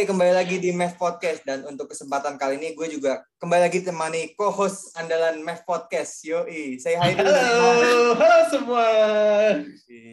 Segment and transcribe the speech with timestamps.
[0.00, 3.84] Oke, kembali lagi di Mev Podcast dan untuk kesempatan kali ini gue juga kembali lagi
[3.84, 6.24] temani co-host andalan Mev Podcast.
[6.24, 7.28] Yoi, saya hai dulu.
[7.28, 8.86] Halo, halo semua.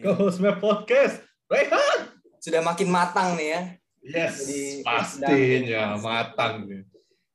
[0.04, 1.24] Co-host Map Podcast.
[1.48, 2.20] Rehan.
[2.36, 3.60] Sudah makin matang nih ya.
[4.04, 6.84] Yes, Jadi, pastinya matang nih.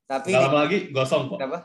[0.05, 1.37] Tapi Gak lama lagi gosong kok.
[1.41, 1.59] apa?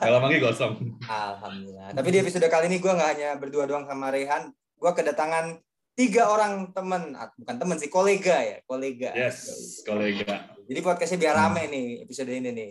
[0.00, 0.72] Gak lama lagi gosong.
[1.04, 1.92] Alhamdulillah.
[1.92, 4.48] Tapi di episode kali ini gue nggak hanya berdua doang sama Rehan.
[4.80, 5.60] Gue kedatangan
[5.96, 9.16] tiga orang temen, Ah, bukan temen sih, kolega ya, kolega.
[9.16, 10.52] Yes, kolega.
[10.68, 12.70] Jadi podcastnya biar rame nih episode ini nih.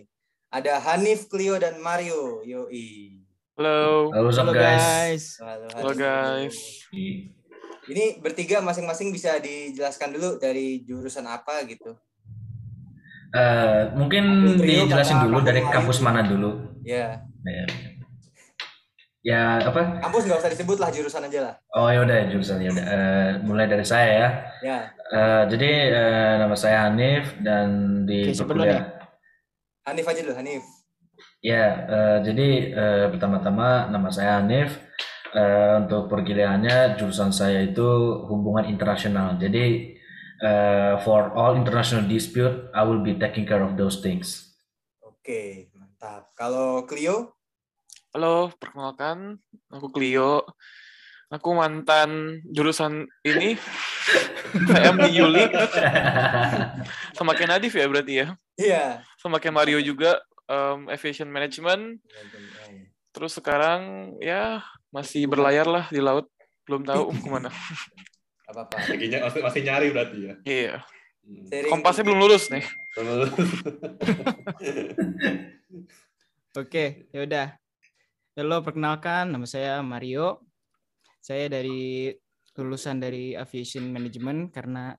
[0.53, 2.45] Ada Hanif, Clio, dan Mario.
[2.45, 3.19] Yoi.
[3.57, 4.13] Halo.
[4.13, 5.41] Halo, what's up, guys?
[5.41, 6.85] Halo, Halo, guys.
[7.85, 11.97] Ini bertiga masing-masing bisa dijelaskan dulu dari jurusan apa gitu.
[13.35, 16.77] Eh, mungkin Trio dijelasin dulu dari kampus mana dulu.
[16.85, 17.65] Ya, Ya,
[19.25, 20.05] ya apa?
[20.05, 21.53] kampus nggak usah disebut lah jurusan aja lah.
[21.73, 22.85] Oh ya udah jurusan ya udah.
[22.85, 24.29] Eh, mulai dari saya ya.
[24.61, 28.89] Ya, Eh, jadi eh, nama saya Hanif dan di Oke, berkuliah.
[29.85, 30.65] Hanif aja dulu, Hanif.
[31.45, 34.81] Ya, eh, jadi eh, pertama-tama nama saya Hanif.
[35.35, 37.85] Eh, untuk perkuliahannya jurusan saya itu
[38.25, 39.37] hubungan internasional.
[39.37, 39.93] Jadi
[40.41, 44.57] eh, for all international dispute, I will be taking care of those things.
[45.05, 46.33] Oke, mantap.
[46.33, 47.35] Kalau Clio,
[48.15, 49.35] Halo, perkenalkan
[49.67, 50.39] aku Clio.
[51.27, 53.59] Aku mantan jurusan ini.
[54.71, 55.43] saya di Yuli
[57.11, 58.27] sama kayak Nadif ya berarti ya.
[58.55, 59.03] iya.
[59.19, 60.15] Sama kayak Mario juga
[60.47, 61.99] um, aviation management.
[63.11, 64.63] Terus sekarang ya
[64.95, 66.31] masih berlayar lah di laut.
[66.63, 67.51] Belum tahu ke mana.
[68.47, 68.79] Apa-apa.
[68.95, 70.33] Masih, masih nyari berarti ya.
[70.47, 70.75] Iya.
[71.27, 71.51] Hmm.
[71.51, 72.63] Sharing- Kompasnya belum lulus nih.
[76.55, 77.59] Oke, ya udah.
[78.35, 80.43] Halo, perkenalkan nama saya Mario.
[81.23, 82.11] Saya dari
[82.59, 84.91] lulusan dari Aviation Management karena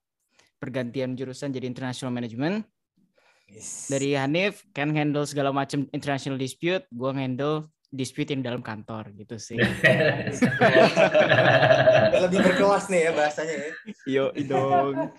[0.56, 2.64] pergantian jurusan jadi International Management.
[3.52, 3.92] Yes.
[3.92, 9.36] Dari Hanif kan handle segala macam international dispute, gua handle dispute yang dalam kantor gitu
[9.36, 9.60] sih.
[12.24, 13.70] lebih berkelas nih ya bahasanya ya.
[14.08, 15.12] Yo, dong.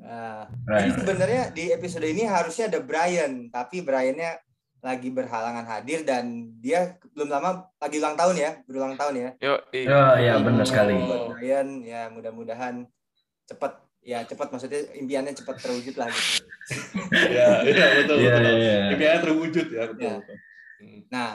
[0.00, 0.88] Nah, Right.
[0.88, 4.45] Jadi sebenarnya di episode ini harusnya ada Brian, tapi Briannya
[4.86, 9.30] lagi berhalangan hadir dan dia belum lama lagi ulang tahun ya, berulang tahun ya.
[9.42, 9.54] Yo,
[9.90, 10.94] Oh ya benar sekali.
[11.34, 12.86] Brian ya mudah-mudahan
[13.50, 16.46] cepat ya cepat maksudnya impiannya cepat terwujud lah gitu.
[17.34, 18.16] ya, iya betul.
[18.22, 18.54] Iya, betul.
[18.54, 18.76] iya, iya.
[18.94, 20.06] Impiannya terwujud ya, betul.
[20.06, 20.14] Ya.
[20.22, 20.36] betul.
[20.76, 21.00] Hmm.
[21.10, 21.30] Nah,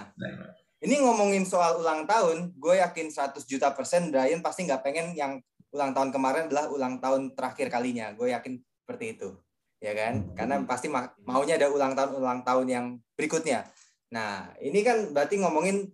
[0.79, 5.43] ini ngomongin soal ulang tahun, gue yakin 100 juta persen Brian pasti nggak pengen yang
[5.75, 8.15] ulang tahun kemarin adalah ulang tahun terakhir kalinya.
[8.15, 9.35] Gue yakin seperti itu,
[9.81, 10.13] ya kan?
[10.37, 12.85] Karena pasti ma- maunya ada ulang tahun ulang tahun yang
[13.17, 13.65] berikutnya.
[14.13, 15.89] Nah, ini kan berarti ngomongin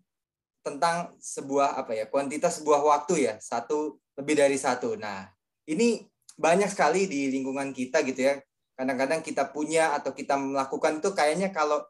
[0.62, 5.00] tentang sebuah apa ya kuantitas sebuah waktu ya satu lebih dari satu.
[5.00, 5.31] Nah,
[5.64, 6.03] ini
[6.36, 8.36] banyak sekali di lingkungan kita gitu ya.
[8.78, 11.81] Kadang-kadang kita punya atau kita melakukan itu kayaknya kalau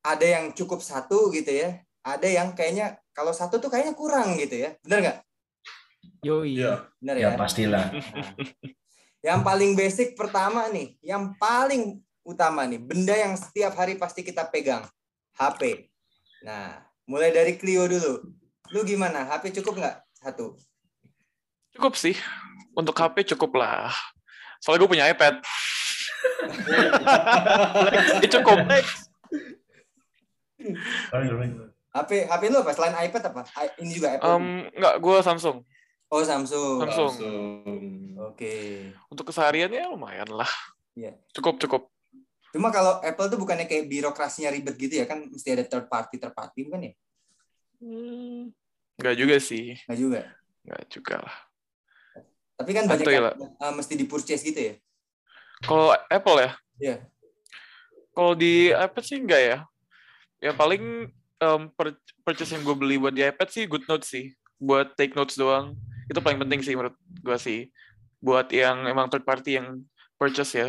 [0.00, 4.56] ada yang cukup satu gitu ya, ada yang kayaknya kalau satu tuh kayaknya kurang gitu
[4.56, 5.18] ya, bener nggak?
[6.24, 6.88] Yo, Iya.
[7.00, 7.36] Bener Ya ya.
[7.36, 7.92] pastilah.
[7.92, 8.32] Nah,
[9.20, 14.48] yang paling basic pertama nih, yang paling utama nih, benda yang setiap hari pasti kita
[14.48, 14.84] pegang,
[15.36, 15.88] HP.
[16.40, 18.32] Nah, mulai dari Clio dulu.
[18.70, 19.28] Lu gimana?
[19.28, 19.96] HP cukup nggak?
[20.16, 20.56] Satu.
[21.76, 22.16] Cukup sih.
[22.72, 23.92] Untuk HP cukup lah.
[24.62, 25.34] Soalnya gue punya iPad.
[28.20, 28.58] Eh, cukup.
[31.90, 32.72] HP HP lu apa?
[32.76, 33.42] Selain iPad apa?
[33.56, 34.28] I- Ini juga iPad.
[34.28, 35.64] Um, enggak, gue Samsung.
[36.10, 36.78] Oh, Samsung.
[36.84, 37.12] Samsung.
[37.14, 37.54] Langsung.
[38.30, 38.54] Oke.
[39.08, 40.50] Untuk kesehariannya lumayan lah.
[40.98, 41.16] Iya.
[41.32, 41.82] Cukup, cukup.
[42.50, 46.18] Cuma kalau Apple tuh bukannya kayak birokrasinya ribet gitu ya kan mesti ada third party
[46.18, 46.92] third party bukan ya?
[47.80, 48.50] Hmm,
[49.00, 49.78] Enggak juga sih.
[49.88, 50.20] Nggak juga.
[50.66, 51.36] Enggak juga lah.
[52.60, 54.74] Tapi kan banyak yang uh, mesti di purchase gitu ya.
[55.64, 56.50] Kalau Apple ya?
[56.76, 56.96] Iya.
[58.12, 59.58] Kalau di iPad sih enggak ya.
[60.44, 61.08] Ya paling
[61.40, 61.62] um,
[62.20, 64.36] purchase yang gue beli buat di iPad sih good notes sih.
[64.60, 65.72] Buat take notes doang.
[66.10, 67.70] Itu paling penting sih menurut gue sih.
[68.18, 69.86] Buat yang emang third party yang
[70.18, 70.68] purchase ya.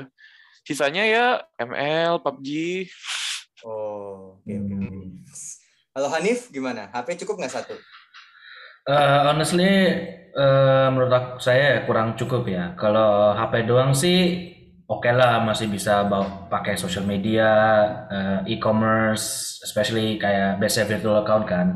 [0.62, 1.26] Sisanya ya
[1.58, 2.50] ML, PUBG.
[3.66, 4.74] Oh, oke oke.
[4.78, 4.98] oke.
[5.92, 6.88] Kalau Hanif gimana?
[6.94, 7.76] HP cukup nggak satu?
[8.88, 9.74] Eh, honestly,
[10.34, 12.74] eh, menurut aku, saya kurang cukup ya.
[12.80, 14.50] Kalau HP doang sih
[14.90, 17.50] oke lah, masih bisa bawa pakai social media,
[18.10, 21.68] eh, e-commerce, especially kayak BC virtual account kan.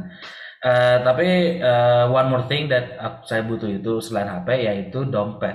[0.66, 1.28] Eh, tapi
[1.62, 5.54] eh, one more thing that aku- saya butuh itu selain HP yaitu dompet.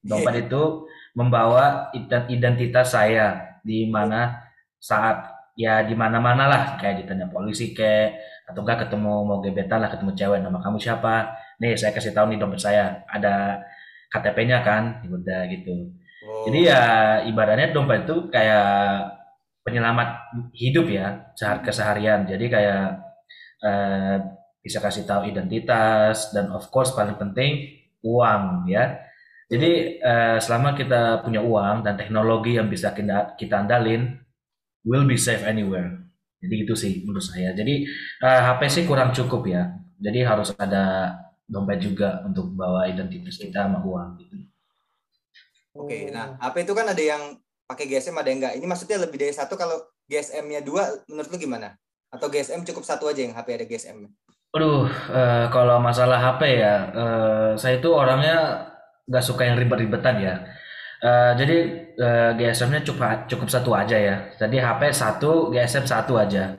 [0.00, 0.62] Dompet itu
[1.12, 4.40] membawa ident- identitas saya di mana
[4.80, 5.16] saat
[5.58, 8.16] ya di mana-mana lah kayak ditanya polisi kayak
[8.48, 11.14] atau enggak ketemu mau gebetan lah ketemu cewek nama kamu siapa
[11.60, 13.60] nih saya kasih tahu nih dompet saya ada
[14.08, 15.74] KTP-nya kan Ya udah gitu
[16.20, 16.44] Oh.
[16.44, 16.80] Jadi ya
[17.24, 19.08] ibaratnya dompet itu kayak
[19.64, 20.08] penyelamat
[20.52, 22.28] hidup ya sehari keseharian.
[22.28, 22.82] Jadi kayak
[23.64, 24.18] eh,
[24.60, 29.00] bisa kasih tahu identitas dan of course paling penting uang ya.
[29.50, 34.20] Jadi eh, selama kita punya uang dan teknologi yang bisa kita, kita andalin,
[34.86, 36.00] will be safe anywhere.
[36.40, 37.52] Jadi itu sih menurut saya.
[37.52, 37.84] Jadi
[38.22, 39.74] eh, HP sih kurang cukup ya.
[40.00, 44.36] Jadi harus ada dompet juga untuk bawa identitas kita sama uang gitu.
[45.74, 47.22] Oke, nah HP itu kan ada yang
[47.66, 48.54] pakai GSM ada yang enggak.
[48.58, 51.74] Ini maksudnya lebih dari satu kalau GSM-nya dua menurut lu gimana?
[52.10, 53.98] Atau GSM cukup satu aja yang HP ada GSM?
[54.50, 58.66] Aduh, eh, kalau masalah HP ya, eh, saya itu orangnya
[59.06, 60.34] nggak suka yang ribet-ribetan ya.
[61.00, 61.56] Eh, jadi
[61.96, 64.16] eh, GSM-nya cukup cukup satu aja ya.
[64.36, 66.58] Jadi HP satu, GSM satu aja.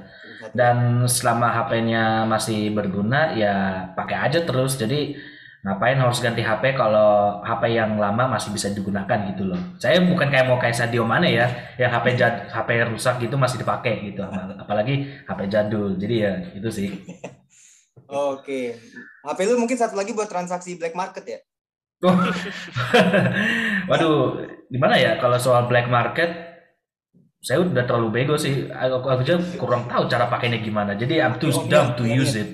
[0.56, 4.80] Dan selama HP-nya masih berguna ya pakai aja terus.
[4.80, 5.16] Jadi
[5.62, 9.62] ngapain harus ganti HP kalau HP yang lama masih bisa digunakan gitu loh.
[9.78, 11.46] Saya bukan kayak mau kayak Sadio Mane ya,
[11.78, 14.26] yang HP jad, HP rusak gitu masih dipakai gitu.
[14.58, 15.94] Apalagi HP jadul.
[16.02, 16.90] Jadi ya itu sih.
[18.10, 18.74] Oke.
[19.22, 21.40] HP lu mungkin satu lagi buat transaksi black market ya?
[22.02, 22.18] Oh.
[23.90, 26.50] Waduh, gimana ya kalau soal black market?
[27.42, 28.66] Saya udah terlalu bego sih.
[28.70, 30.98] Aku, aku aja kurang tahu cara pakainya gimana.
[30.98, 32.50] Jadi I'm too dumb to use it.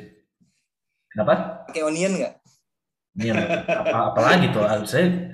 [1.12, 1.63] Kenapa?
[1.71, 2.37] Pakai onion nggak?
[3.18, 3.34] Ini
[3.66, 4.64] apa apalagi tuh?
[4.86, 5.34] Saya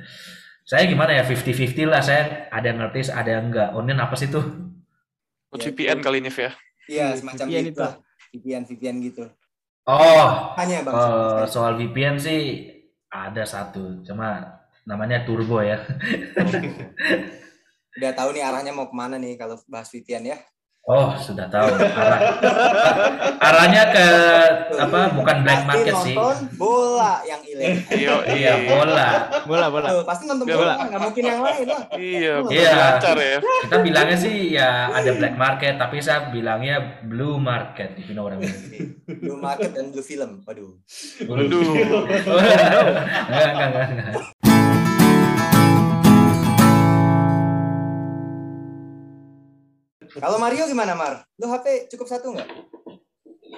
[0.64, 2.00] saya gimana ya 50-50 lah.
[2.00, 3.70] Saya ada yang ngerti, ada yang enggak.
[3.76, 4.44] Onion apa sih tuh?
[5.54, 6.52] Ya, VPN kali ini ya.
[6.90, 7.84] Iya, semacam VPN gitu itu.
[7.84, 7.94] lah.
[8.34, 9.24] VPN, VPN gitu.
[9.84, 10.96] Oh, Hanya bang.
[10.96, 12.72] eh, soal VPN sih
[13.12, 14.00] ada satu.
[14.08, 14.42] Cuma
[14.88, 15.84] namanya Turbo ya.
[18.00, 20.38] Udah tahu nih arahnya mau ke mana nih kalau bahas VPN ya?
[20.84, 21.80] Oh, sudah tahu.
[21.80, 22.20] Arah,
[23.40, 24.08] arahnya ke
[24.76, 25.16] apa?
[25.16, 26.12] Bukan black Pasti market sih.
[26.12, 27.88] nonton bola yang ilegal.
[27.96, 29.10] Iya, Iya, bola.
[29.48, 29.88] Bola, bola.
[29.88, 30.84] Tuh, pasti nonton bola, bola.
[30.84, 31.84] nggak mungkin yang lain lah.
[31.96, 32.72] Iya, Iya.
[32.76, 33.38] lancar ya.
[33.40, 38.28] Kita bilangnya sih ya ada black market, tapi saya bilangnya blue market, if you know
[38.28, 39.00] what I mean.
[39.08, 40.44] Blue market dan blue film.
[40.44, 40.68] Waduh.
[41.24, 41.64] Waduh.
[43.24, 44.43] enggak, enggak, enggak,
[50.14, 51.26] Kalau Mario gimana Mar?
[51.42, 52.50] Lu HP cukup satu nggak?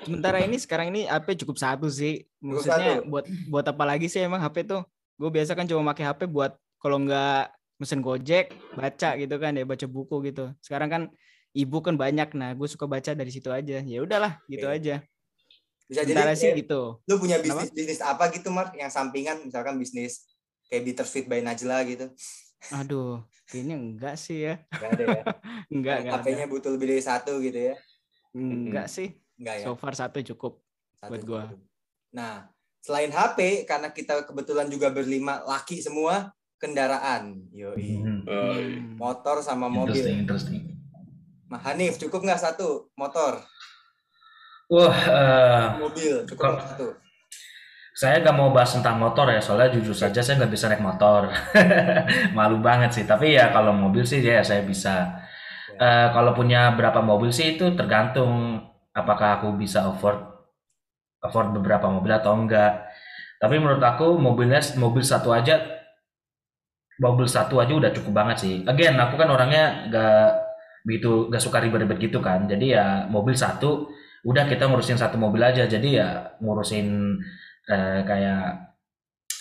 [0.06, 2.24] Sementara ini sekarang ini HP cukup satu sih.
[2.40, 3.10] Cukup Maksudnya satu.
[3.12, 4.84] buat buat apa lagi sih emang HP tuh?
[5.20, 9.68] Gue biasa kan cuma pakai HP buat kalau nggak mesen Gojek, baca gitu kan ya,
[9.68, 10.52] baca buku gitu.
[10.64, 11.02] Sekarang kan
[11.52, 13.84] ibu kan banyak, nah gue suka baca dari situ aja.
[13.84, 14.76] Ya udahlah, gitu Oke.
[14.80, 14.96] aja.
[15.86, 16.82] Bisa jadi Sementara sih kayak gitu.
[17.06, 18.72] lu punya bisnis bisnis apa gitu Mar?
[18.74, 20.26] Yang sampingan misalkan bisnis
[20.72, 22.06] kayak Bitter Sweet by Najla gitu.
[22.72, 24.56] Aduh, kayaknya enggak sih ya.
[24.72, 25.24] Enggak ada ya.
[25.74, 26.14] Enggak, enggak.
[26.22, 27.76] HP-nya butuh lebih dari satu gitu ya.
[28.32, 29.14] Enggak sih.
[29.36, 29.66] Enggak ya.
[29.66, 30.64] So far satu cukup.
[30.96, 31.42] Satu buat gua.
[31.46, 31.60] cukup.
[32.12, 32.34] Nah,
[32.80, 37.46] selain HP karena kita kebetulan juga berlima laki semua, kendaraan.
[37.52, 38.02] Yoi.
[38.02, 38.96] Hmm.
[38.96, 39.78] Motor sama Interesting,
[40.16, 40.22] mobil.
[40.24, 40.62] interesting.
[41.46, 43.38] Nah, Hanif, cukup nggak satu motor?
[44.66, 46.88] Wah, eh, Mobil, cukup Kalau- satu?
[47.96, 51.32] Saya nggak mau bahas tentang motor ya, soalnya jujur saja saya nggak bisa naik motor.
[52.38, 53.06] Malu banget sih.
[53.08, 55.24] Tapi ya kalau mobil sih ya saya bisa.
[55.80, 58.60] Eh, kalau punya berapa mobil sih itu tergantung
[58.92, 60.20] apakah aku bisa afford
[61.24, 62.84] afford beberapa mobil atau enggak.
[63.40, 65.56] Tapi menurut aku mobilnya mobil satu aja
[67.00, 68.56] mobil satu aja udah cukup banget sih.
[68.68, 70.28] Again, aku kan orangnya nggak
[70.88, 72.48] begitu nggak suka ribet-ribet gitu kan.
[72.48, 73.88] Jadi ya mobil satu
[74.28, 75.68] udah kita ngurusin satu mobil aja.
[75.68, 77.20] Jadi ya ngurusin
[77.70, 78.44] eh, kayak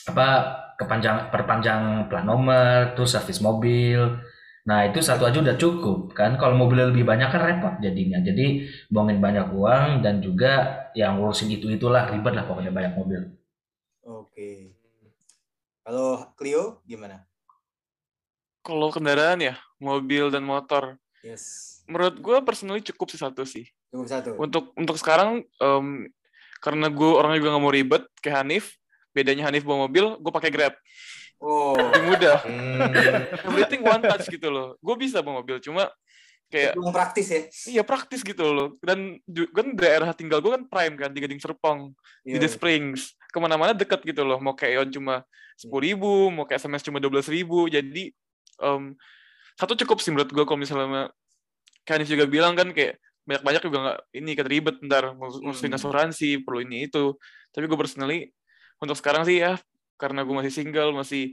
[0.05, 0.29] apa
[0.77, 4.21] kepanjang perpanjang plat nomor, terus servis mobil.
[4.65, 6.41] Nah, itu satu aja udah cukup kan.
[6.41, 8.17] Kalau mobil lebih banyak kan repot jadinya.
[8.25, 13.21] Jadi buangin banyak uang dan juga yang ngurusin itu-itulah ribet lah pokoknya banyak mobil.
[14.05, 14.73] Oke.
[15.85, 17.29] Kalau Clio gimana?
[18.65, 20.97] Kalau kendaraan ya, mobil dan motor.
[21.21, 21.85] Yes.
[21.85, 23.69] Menurut gue personally cukup sih satu sih.
[23.93, 24.31] Cukup satu.
[24.41, 26.09] Untuk untuk sekarang em,
[26.65, 28.65] karena gue orangnya juga nggak mau ribet kayak Hanif.
[29.13, 30.75] Bedanya Hanif bawa mobil, gue pakai Grab.
[31.39, 32.39] Oh, Lebih mudah.
[32.41, 32.81] Hmm.
[33.45, 34.81] Everything one touch gitu loh.
[34.81, 35.93] Gue bisa bawa mobil, cuma
[36.49, 37.41] kayak belum praktis ya.
[37.69, 38.69] iya praktis gitu loh.
[38.81, 39.21] Dan
[39.53, 41.93] kan daerah tinggal gue kan prime kan di Gading Serpong,
[42.25, 42.55] di The Iya.
[42.57, 43.13] Springs.
[43.29, 44.41] Ke mana-mana deket gitu loh.
[44.41, 45.15] Mau kayak Eon cuma
[45.55, 47.69] sepuluh ribu, mau kayak SMS cuma dua belas ribu.
[47.69, 48.09] Jadi
[48.59, 48.83] em,
[49.55, 51.13] satu cukup sih menurut gue kalau misalnya
[51.85, 55.79] Hanif juga bilang kan kayak banyak-banyak juga nggak ini kan ribet ntar ngurus- ngurusin Hmm.
[55.81, 57.17] asuransi perlu ini itu
[57.51, 58.31] tapi gue personally
[58.79, 59.57] untuk sekarang sih ya
[59.97, 61.33] karena gue masih single masih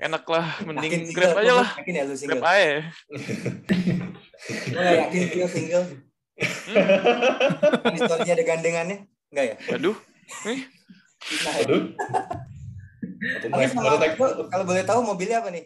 [0.00, 2.30] enak lah Yakin mending single, grab aja gua lah Yakin ya lu single?
[2.40, 2.70] grab aja
[4.66, 5.86] Gua nggak yakin Clio single.
[7.82, 8.98] Ini story-nya ada gandengannya?
[9.32, 9.56] Enggak ya?
[9.66, 9.96] waduh
[10.36, 11.82] Nah, Aduh.
[13.66, 15.64] Sama baru naik Clio, kalau boleh tahu mobilnya apa nih?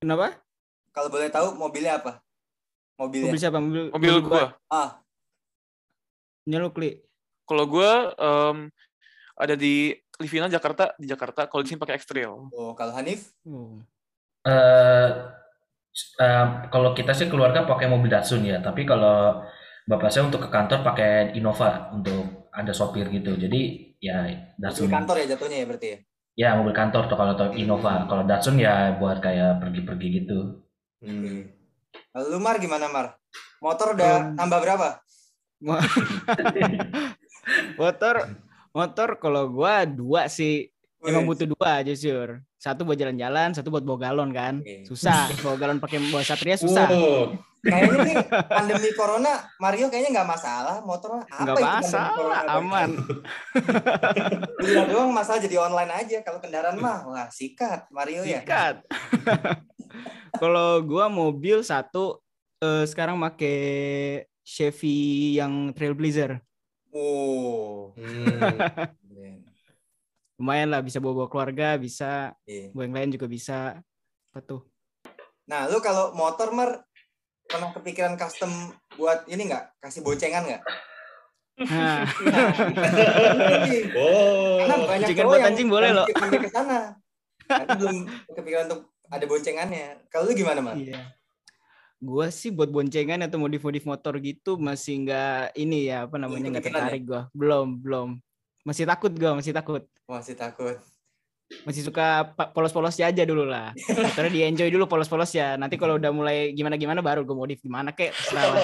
[0.00, 0.26] Kenapa?
[0.90, 2.22] Kalau boleh tahu mobilnya apa?
[2.94, 3.26] Mobilnya.
[3.30, 3.58] Mobil siapa?
[3.58, 4.54] Mobil, Mobil gua.
[4.70, 5.02] Ah,
[6.44, 7.00] Ini lu klik.
[7.44, 8.68] Kalau gua em,
[9.34, 11.48] ada di Livina Jakarta di Jakarta.
[11.50, 12.30] Kalau di sini pakai X-Trail.
[12.52, 13.34] oh, kalau Hanif?
[13.42, 13.82] Oh.
[14.44, 15.10] Eh,
[16.20, 19.42] eh, kalau kita sih keluarga pakai mobil Datsun ya, tapi kalau
[19.88, 23.34] bapak saya untuk ke kantor pakai Innova untuk ada sopir gitu.
[23.34, 24.88] Jadi ya Mobil Datsun.
[24.92, 25.98] kantor ya jatuhnya ya berarti ya?
[26.34, 28.04] Ya mobil kantor tuh kalau Innova.
[28.06, 30.38] Kalau Datsun ya buat kayak pergi-pergi gitu.
[31.02, 31.50] Hmm.
[32.14, 33.06] Lalu lu, Mar gimana Mar?
[33.58, 34.36] Motor udah Hmm.
[34.38, 34.88] tambah berapa?
[35.58, 35.82] Mo-
[37.80, 38.14] motor
[38.70, 40.70] motor kalau gua dua sih
[41.02, 44.84] emang Wih, butuh dua aja sur satu buat jalan-jalan satu buat bawa galon kan Oke.
[44.84, 47.32] susah bawa galon pakai bawa satria susah Oh,
[47.64, 52.90] Kayaknya nih pandemi corona Mario kayaknya nggak masalah motor apa nggak masalah aman
[54.68, 58.44] Iya doang masalah jadi online aja kalau kendaraan mah wah sikat Mario ya.
[58.44, 58.84] sikat
[60.42, 62.20] kalau gua mobil satu
[62.60, 63.56] eh, sekarang make
[64.44, 66.44] Chevy yang Trailblazer
[66.94, 67.90] Oh.
[67.98, 68.94] hmm.
[70.38, 72.70] lumayan lah bisa bawa bawa keluarga bisa Iya.
[72.70, 73.80] bawa yang lain juga bisa
[74.30, 74.62] apa tuh
[75.44, 76.88] Nah, lu kalau motor Mar
[77.48, 78.50] pernah kepikiran custom
[78.96, 79.80] buat ini nggak?
[79.80, 80.62] Kasih boncengan nggak?
[81.54, 82.02] nah,
[83.94, 84.58] oh.
[84.58, 86.06] Karena banyak Boncengan cowok buat yang anjing boleh loh.
[86.10, 86.80] ke sana.
[87.46, 87.96] Tapi belum
[88.34, 89.86] kepikiran untuk ada boncengannya.
[90.10, 90.74] Kalau lu gimana, Mar?
[90.74, 91.14] Iya.
[92.02, 96.64] Gua sih buat boncengan atau modif-modif motor gitu masih nggak ini ya apa namanya nggak
[96.64, 96.68] ya?
[96.68, 97.22] tertarik gua.
[97.32, 98.08] Belum, belum.
[98.66, 99.82] Masih takut gua, masih takut.
[100.10, 100.76] Masih takut.
[101.62, 103.70] Masih suka polos-polosnya aja dulu lah.
[104.12, 105.54] Terus di enjoy dulu polos-polos ya.
[105.54, 108.10] Nanti kalau udah mulai gimana-gimana baru gue modif gimana kek.
[108.10, 108.60] terserah lah.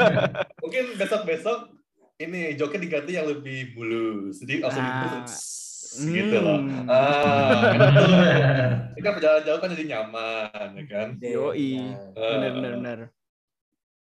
[0.62, 1.72] Mungkin besok-besok
[2.16, 4.40] ini joknya diganti yang lebih mulus.
[4.40, 5.24] Jadi langsung Ah.
[5.96, 6.60] gitu, gitu loh.
[6.60, 6.84] Hmm.
[6.86, 8.06] Ah, kan tuh.
[8.96, 11.08] Ini kan perjalanan jauh kan jadi nyaman, ya kan?
[11.18, 11.70] Yoi.
[11.80, 12.12] Nah.
[12.14, 12.98] Bener, bener, bener.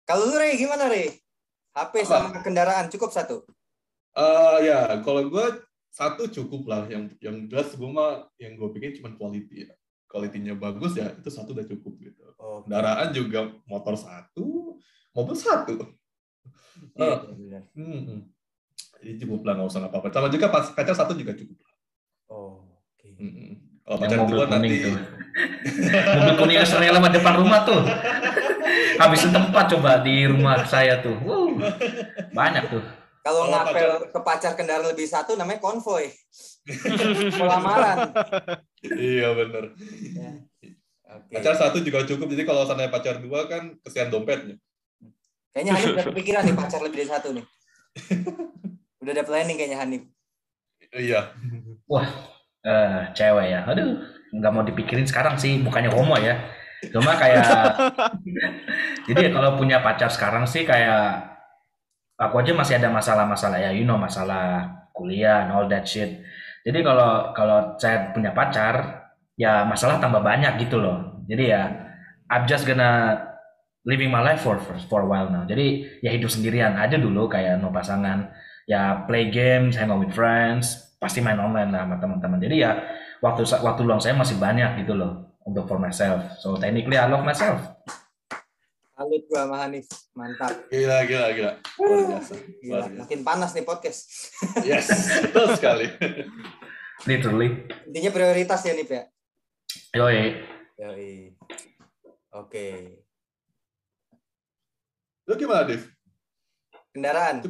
[0.06, 1.10] Kalau lu Rey gimana Rey?
[1.76, 3.44] HP sama kendaraan cukup satu.
[4.16, 5.46] Eh ya, kalau gue
[5.96, 6.84] satu cukup lah.
[6.86, 9.72] Yang yang jelas gue mah yang gue pikir cuma quality ya.
[10.06, 12.24] Quality-nya bagus ya, itu satu udah cukup gitu.
[12.38, 14.80] Oh, Kendaraan juga motor satu,
[15.12, 15.76] mobil satu.
[16.96, 17.20] iya, Ah.
[17.26, 17.64] benar.
[17.74, 18.24] Hmm.
[19.02, 20.08] Jadi cukup lah, nggak usah apa-apa.
[20.10, 21.58] Sama juga pas kaca satu juga cukup.
[22.32, 22.64] Oh,
[22.96, 23.08] oke.
[23.18, 23.60] Hmm.
[23.84, 24.96] Kalau Yang pacar mobil dua kuning nanti, tuh.
[26.16, 27.82] Mobil kuning Australia lama depan rumah tuh.
[28.96, 31.18] Habisin tempat coba di rumah saya tuh.
[31.22, 31.60] Wow.
[32.32, 32.84] Banyak tuh.
[33.26, 36.14] Kalau ngapel ke pacar kendaraan lebih satu namanya konvoy.
[37.34, 38.14] Pelamaran.
[38.94, 39.74] iya bener.
[40.14, 40.30] Ya.
[41.10, 41.34] Oke.
[41.34, 42.30] Pacar satu juga cukup.
[42.30, 44.62] Jadi kalau sana pacar dua kan kesian dompetnya.
[45.58, 47.46] Kayaknya Hanif udah kepikiran nih pacar lebih dari satu nih.
[49.06, 50.04] Udah ada planning kayaknya Hanif.
[50.90, 51.22] Iya.
[52.66, 53.62] Eh, cewek ya.
[53.70, 54.02] Aduh,
[54.34, 55.62] nggak mau dipikirin sekarang sih.
[55.62, 56.42] Bukannya homo ya.
[56.90, 57.46] Cuma kayak
[59.10, 61.35] jadi ya kalau punya pacar sekarang sih kayak
[62.16, 66.24] aku aja masih ada masalah-masalah ya, you know masalah kuliah and all that shit.
[66.66, 69.06] Jadi kalau kalau saya punya pacar,
[69.38, 71.22] ya masalah tambah banyak gitu loh.
[71.28, 71.70] Jadi ya
[72.32, 73.22] I'm just gonna
[73.86, 75.46] living my life for for, for a while now.
[75.46, 78.32] Jadi ya hidup sendirian aja dulu kayak no pasangan.
[78.66, 82.42] Ya play games, hang out with friends, pasti main online lah sama teman-teman.
[82.42, 82.82] Jadi ya
[83.22, 86.26] waktu waktu luang saya masih banyak gitu loh untuk for myself.
[86.42, 87.75] So technically I love myself.
[88.96, 89.92] Salut gua sama Hanif.
[90.16, 90.72] Mantap.
[90.72, 91.52] Gila, gila, gila.
[91.84, 92.34] Luar biasa.
[92.64, 93.00] Gila, Luar biasa.
[93.04, 94.00] makin panas nih podcast.
[94.64, 94.88] Yes,
[95.28, 95.88] betul sekali.
[97.04, 97.68] Literally.
[97.92, 99.04] Intinya prioritas ya Nip ya.
[100.00, 100.40] Yoi.
[100.80, 101.12] Yoi.
[102.40, 102.68] Oke.
[105.28, 105.92] Lu gimana, Div?
[106.96, 107.44] Kendaraan.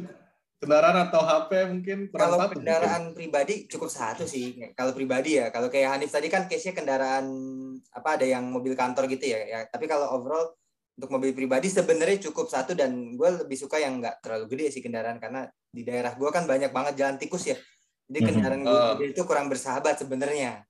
[0.58, 4.74] Kendaraan atau HP mungkin kurang Kalau satu kendaraan pribadi cukup satu sih.
[4.74, 5.54] Kalau pribadi ya.
[5.54, 7.30] Kalau kayak Hanif tadi kan case-nya kendaraan
[7.94, 9.46] apa ada yang mobil kantor gitu ya.
[9.46, 9.60] ya.
[9.70, 10.58] Tapi kalau overall
[10.96, 14.82] untuk mobil pribadi sebenarnya cukup satu dan gue lebih suka yang nggak terlalu gede sih
[14.82, 17.56] kendaraan karena di daerah gue kan banyak banget jalan tikus ya.
[18.08, 18.28] Jadi Mhm.
[18.32, 18.96] kendaraan gue Ah.
[18.96, 20.64] itu kurang bersahabat sebenarnya.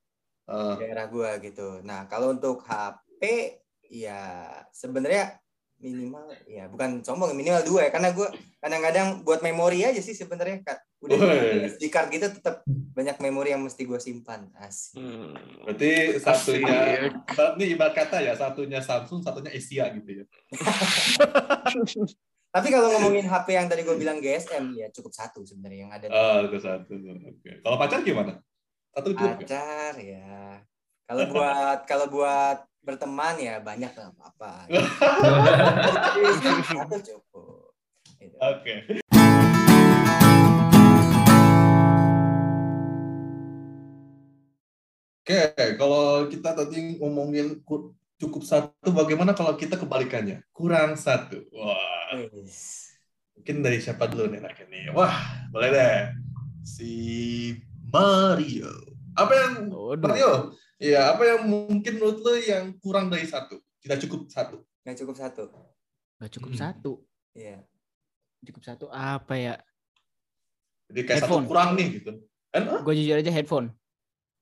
[0.47, 1.83] di daerah gua gitu.
[1.83, 3.19] Nah, kalau untuk HP
[3.91, 5.43] ya sebenarnya
[5.83, 8.31] minimal ya bukan sombong minimal dua ya karena gua
[8.63, 10.63] kadang-kadang buat memori aja sih sebenarnya.
[11.05, 11.17] Udah.
[11.77, 14.49] SD card gitu tetap banyak memori yang mesti gua simpan.
[14.57, 14.97] Asik.
[14.97, 15.37] Hmm.
[15.69, 17.61] berarti satunya, Asik.
[17.61, 20.25] ini ibarat kata ya, satunya Samsung, satunya Asia gitu ya.
[22.57, 26.09] Tapi kalau ngomongin HP yang tadi gua bilang GSM ya cukup satu sebenarnya yang ada.
[26.09, 26.97] Ah, itu satu.
[27.29, 27.61] Oke.
[27.61, 28.41] Kalau pacar gimana?
[28.97, 29.45] Satu cukup?
[29.45, 30.65] Pacar ya.
[31.05, 34.53] Kalau buat kalau buat berteman ya banyak lah apa-apa.
[36.71, 37.75] Satu cukup.
[38.17, 38.37] Gitu.
[38.39, 39.03] Oke.
[45.27, 45.43] Oke,
[45.75, 48.95] kalau kita tadi ngomongin ku- cukup satu.
[48.95, 50.39] Bagaimana kalau kita kebalikannya?
[50.55, 51.43] Kurang satu.
[51.51, 52.15] Wah,
[53.35, 54.83] mungkin dari siapa dulu nih enaknya nih?
[54.95, 55.19] Wah,
[55.51, 55.99] boleh deh.
[56.63, 56.95] Si
[57.91, 58.71] Mario.
[59.19, 59.99] Apa yang Waduh.
[60.07, 60.33] Mario?
[60.79, 63.59] Iya, apa yang mungkin menurut lo yang kurang dari satu?
[63.83, 64.63] Tidak cukup satu.
[64.87, 65.43] Nggak cukup satu.
[66.23, 66.61] Gak cukup Hmm.
[66.63, 66.93] satu.
[67.35, 67.67] Iya.
[68.47, 69.59] Cukup satu apa ya?
[70.87, 71.43] Jadi kayak Headphone.
[71.43, 72.15] satu kurang nih gitu.
[72.55, 72.63] Kan?
[72.71, 73.75] ah, Gue jujur aja headphone.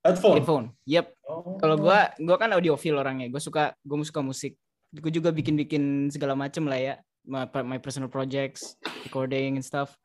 [0.05, 0.37] Headphone.
[0.37, 0.67] Headphone.
[0.85, 1.07] Yep.
[1.25, 1.57] Oh.
[1.57, 3.33] Kalau gua gua kan audiophile orangnya.
[3.33, 4.61] Gue suka gue suka musik.
[4.93, 6.95] Gue juga bikin-bikin segala macem lah ya.
[7.25, 8.77] My, my personal projects,
[9.09, 9.97] recording and stuff.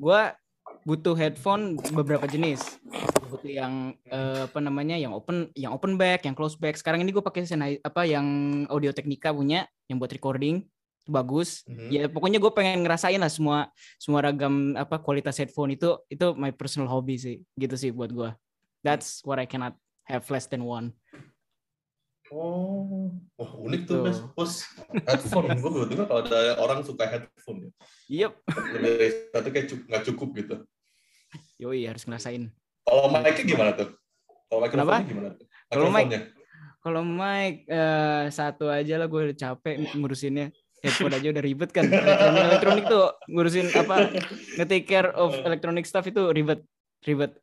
[0.00, 0.32] Gua
[0.88, 2.80] butuh headphone beberapa jenis.
[3.28, 4.96] Butuh yang eh, apa namanya?
[4.96, 6.80] yang open yang open back, yang close back.
[6.80, 7.44] Sekarang ini gue pakai
[7.84, 8.26] apa yang
[8.72, 10.64] Audio Technica punya yang buat recording.
[11.04, 11.68] Bagus.
[11.68, 11.88] Mhm.
[11.92, 13.68] Ya pokoknya gue pengen ngerasain lah semua
[14.00, 17.36] semua ragam apa kualitas headphone itu itu my personal hobby sih.
[17.60, 18.32] Gitu sih buat gua.
[18.82, 19.74] That's what I cannot
[20.06, 20.94] have less than one.
[22.28, 23.08] Oh,
[23.40, 24.04] wah unik tuh Gitu.
[24.04, 24.52] mas, bos.
[25.08, 27.72] Headphone, gue baru dengar kalau ada orang suka headphone.
[28.04, 28.28] Ya.
[28.28, 28.32] Yep.
[28.76, 30.54] Lebih dari satu kayak nggak cukup gitu.
[31.56, 32.52] Yoi harus ngerasain.
[32.84, 33.88] Kalau mic-nya gimana tuh?
[34.48, 35.08] Kalau microphone Kenapa?
[35.08, 35.46] gimana tuh?
[35.72, 36.28] Kalau mic-?
[36.78, 40.52] Kalau mic eh, satu aja lah gue udah capek ngurusinnya.
[40.84, 41.88] Headphone aja udah ribet kan.
[41.88, 43.96] Elektronik elektronik tuh ngurusin apa
[44.60, 46.60] nge-take care of electronic stuff itu ribet.
[47.02, 47.40] Ribet.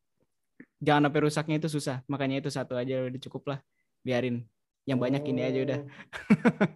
[0.84, 1.98] Jangan sampai rusaknya itu susah.
[2.06, 3.60] Makanya itu satu aja udah cukup lah.
[4.04, 4.44] Biarin.
[4.86, 5.80] Yang banyak ini aja udah.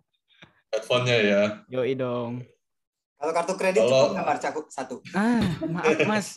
[0.73, 1.41] Headphone-nya ya.
[1.67, 2.45] Yoi dong.
[3.19, 4.37] Kalau kartu kredit Kalau- cukup?
[4.39, 4.95] Cakup satu.
[5.11, 6.27] Ah, maaf Mas.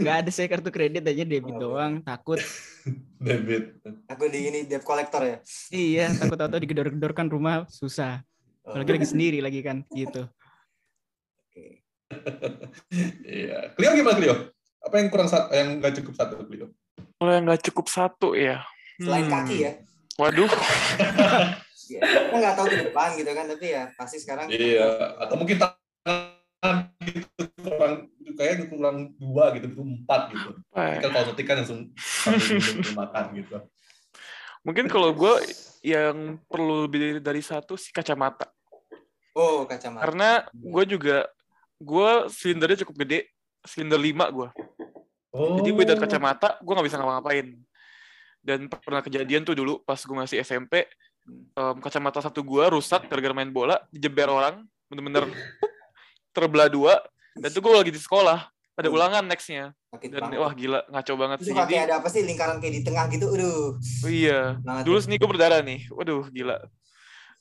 [0.00, 2.00] Nggak ada saya kartu kredit aja debit Oh, doang.
[2.00, 2.40] Takut.
[3.22, 3.76] Debit.
[4.08, 5.36] Aku di ini debt collector ya.
[5.70, 8.24] Iya, takut tahu digedor-gedor kan rumah susah.
[8.64, 8.72] Oh.
[8.74, 10.26] Apalagi lagi sendiri lagi kan gitu.
[11.38, 11.84] Oke.
[13.22, 13.70] Iya.
[13.76, 14.34] Clio gimana Clio?
[14.82, 16.72] Apa yang kurang satu, yang nggak cukup satu Clio?
[17.22, 18.66] Kalau yang nggak cukup satu ya.
[18.98, 19.46] Selain Hmm.
[19.46, 19.72] kaki ya.
[20.18, 20.50] Waduh.
[21.86, 24.50] Kita nggak tahu ke depan gitu kan, tapi ya pasti sekarang.
[24.50, 25.22] Iya.
[25.22, 30.50] Atau mungkin tangan gitu kurang kayak kurang dua gitu, itu empat gitu.
[30.74, 30.98] apa ya?
[30.98, 31.94] Kalau ketik kan langsung
[32.98, 33.56] makan gitu.
[34.66, 35.34] mungkin kalau gue
[35.86, 38.50] yang perlu lebih dari, satu sih kacamata.
[39.38, 40.10] Oh kacamata.
[40.10, 41.30] Karena gue juga
[41.78, 43.30] gue silindernya cukup gede,
[43.62, 44.48] silinder 5 gue.
[45.32, 45.56] Oh.
[45.56, 47.46] Jadi gue dari kacamata, gue nggak bisa ngapa-ngapain.
[48.38, 50.84] Dan pernah kejadian tuh dulu pas gue masih SMP,
[51.26, 55.30] em, kacamata satu gue rusak gara-gara main bola, dijeber orang, bener-bener
[56.30, 56.94] terbelah dua.
[57.32, 58.44] Dan tuh gue lagi di sekolah,
[58.76, 59.72] ada ulangan nextnya.
[59.88, 60.38] Sakit Dan banget.
[60.38, 61.54] wah gila, ngaco banget Itu sih.
[61.54, 63.26] Jadi, ada apa sih lingkaran kayak di tengah gitu.
[63.30, 63.76] Aduh.
[63.80, 64.56] oh iya.
[64.60, 65.04] Banget Dulu tuh.
[65.04, 66.56] sini gue berdarah nih, waduh gila.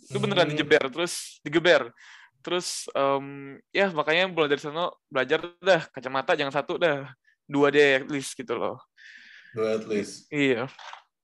[0.01, 0.53] Itu beneran Hmm.
[0.55, 1.91] dijeber, terus digeber.
[2.41, 3.25] Terus em,
[3.69, 7.05] ya makanya mulai dari sana belajar dah kacamata jangan satu dah,
[7.45, 8.77] dua deh at least gitu loh.
[9.51, 10.27] Dua at least.
[10.29, 10.67] Iya.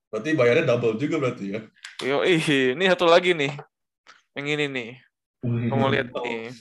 [0.07, 1.61] Berarti bayarnya double juga berarti ya.
[1.99, 3.51] Yo, ih, ini satu lagi nih.
[4.33, 4.89] Yang ini nih.
[5.41, 6.51] Kamu mau lihat nih.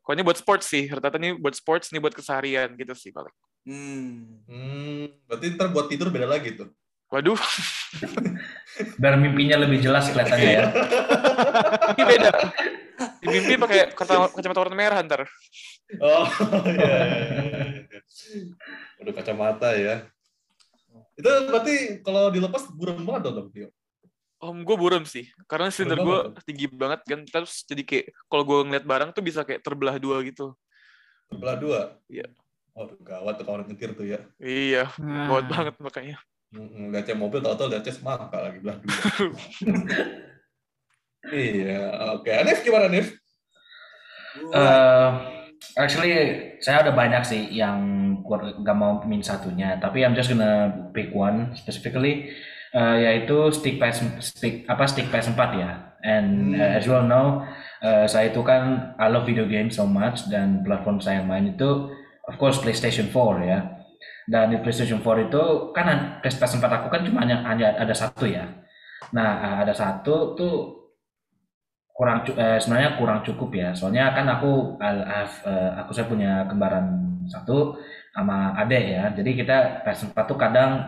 [0.00, 0.88] Kok ini buat sports sih.
[0.88, 3.34] Rata-rata ini buat sports, ini buat keseharian gitu sih paling.
[3.62, 4.40] Hmm.
[4.48, 6.72] Hmm, berarti ntar buat tidur beda lagi tuh.
[7.08, 7.40] Waduh,
[9.00, 10.64] Biar mimpinya lebih jelas kelihatannya ya.
[11.96, 12.30] ini beda.
[13.16, 15.24] Di mimpi pakai kata- kacamata warna merah ntar.
[16.00, 16.28] Oh,
[16.68, 16.68] iya.
[16.68, 16.96] iya,
[17.48, 17.77] iya.
[18.98, 20.06] Udah kacamata ya.
[21.14, 23.68] Itu berarti kalau dilepas buram banget dong, Tio.
[24.38, 28.70] Om gue buram sih, karena silinder gue tinggi banget kan, terus jadi kayak kalau gue
[28.70, 30.54] ngeliat barang tuh bisa kayak terbelah dua gitu.
[31.26, 31.80] Sebelah dua.
[32.06, 32.30] Iya.
[32.78, 34.22] Oh, gawat tuh kalau nyetir tuh ya.
[34.38, 34.86] Iya,
[35.26, 36.22] gawat banget makanya.
[36.54, 38.94] Lihatnya mobil, tau-tau lihatnya semangka lagi belah dua.
[41.34, 41.78] iya,
[42.14, 42.30] oke.
[42.30, 43.18] Anif gimana, Anif?
[44.38, 45.10] Gua- Eh,
[45.78, 46.12] actually
[46.58, 47.78] saya ada banyak sih yang
[48.26, 52.34] nggak mau min satunya, tapi I'm just gonna pick one specifically,
[52.74, 55.70] eh, yaitu stick PS stick apa stick PS4 ya.
[55.98, 56.60] And Hmm.
[56.60, 57.42] uh, as you all know,
[57.82, 61.90] eh, saya itu kan I love video game so much dan platform saya main itu
[62.28, 63.58] of course PlayStation 4 ya.
[64.28, 68.44] Dan di PlayStation 4 itu kan PS4 aku kan cuma hanya, hanya ada satu ya.
[69.10, 70.54] Nah, ada satu tuh
[71.98, 73.74] kurang eh, sebenarnya kurang cukup ya.
[73.74, 77.74] Soalnya kan aku eh, aku saya punya kembaran satu
[78.14, 79.04] sama adek ya.
[79.18, 80.86] Jadi kita PS4 tuh kadang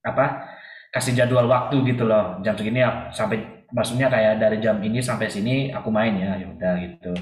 [0.00, 0.48] apa
[0.88, 2.40] kasih jadwal waktu gitu loh.
[2.40, 2.80] Jam segini
[3.12, 7.12] sampai maksudnya kayak dari jam ini sampai sini aku main ya ya udah gitu.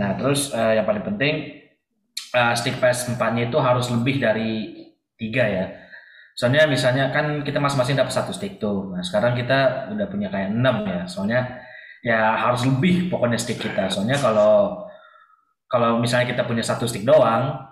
[0.00, 1.68] Nah terus eh, yang paling penting
[2.32, 4.72] eh, stick PS4-nya itu harus lebih dari
[5.20, 5.66] tiga ya.
[6.32, 8.92] Soalnya misalnya kan kita masing-masing dapat satu stick tuh.
[8.96, 11.04] Nah sekarang kita udah punya kayak enam ya.
[11.04, 11.60] Soalnya
[12.06, 13.90] ya harus lebih pokoknya stick kita.
[13.90, 14.86] Soalnya kalau
[15.66, 17.66] kalau misalnya kita punya satu stick doang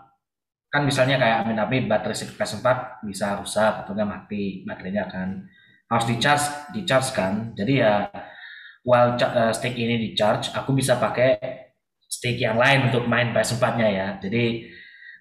[0.75, 5.47] kan misalnya kayak amin amin baterai stick PS4 bisa rusak atau nggak mati baterainya kan.
[5.87, 7.55] Harus di charge di charge kan.
[7.55, 8.11] Jadi ya
[8.83, 11.39] while eh, stick ini di charge aku bisa pakai
[12.11, 14.09] stick yang lain untuk main PS4-nya ya.
[14.19, 14.67] Jadi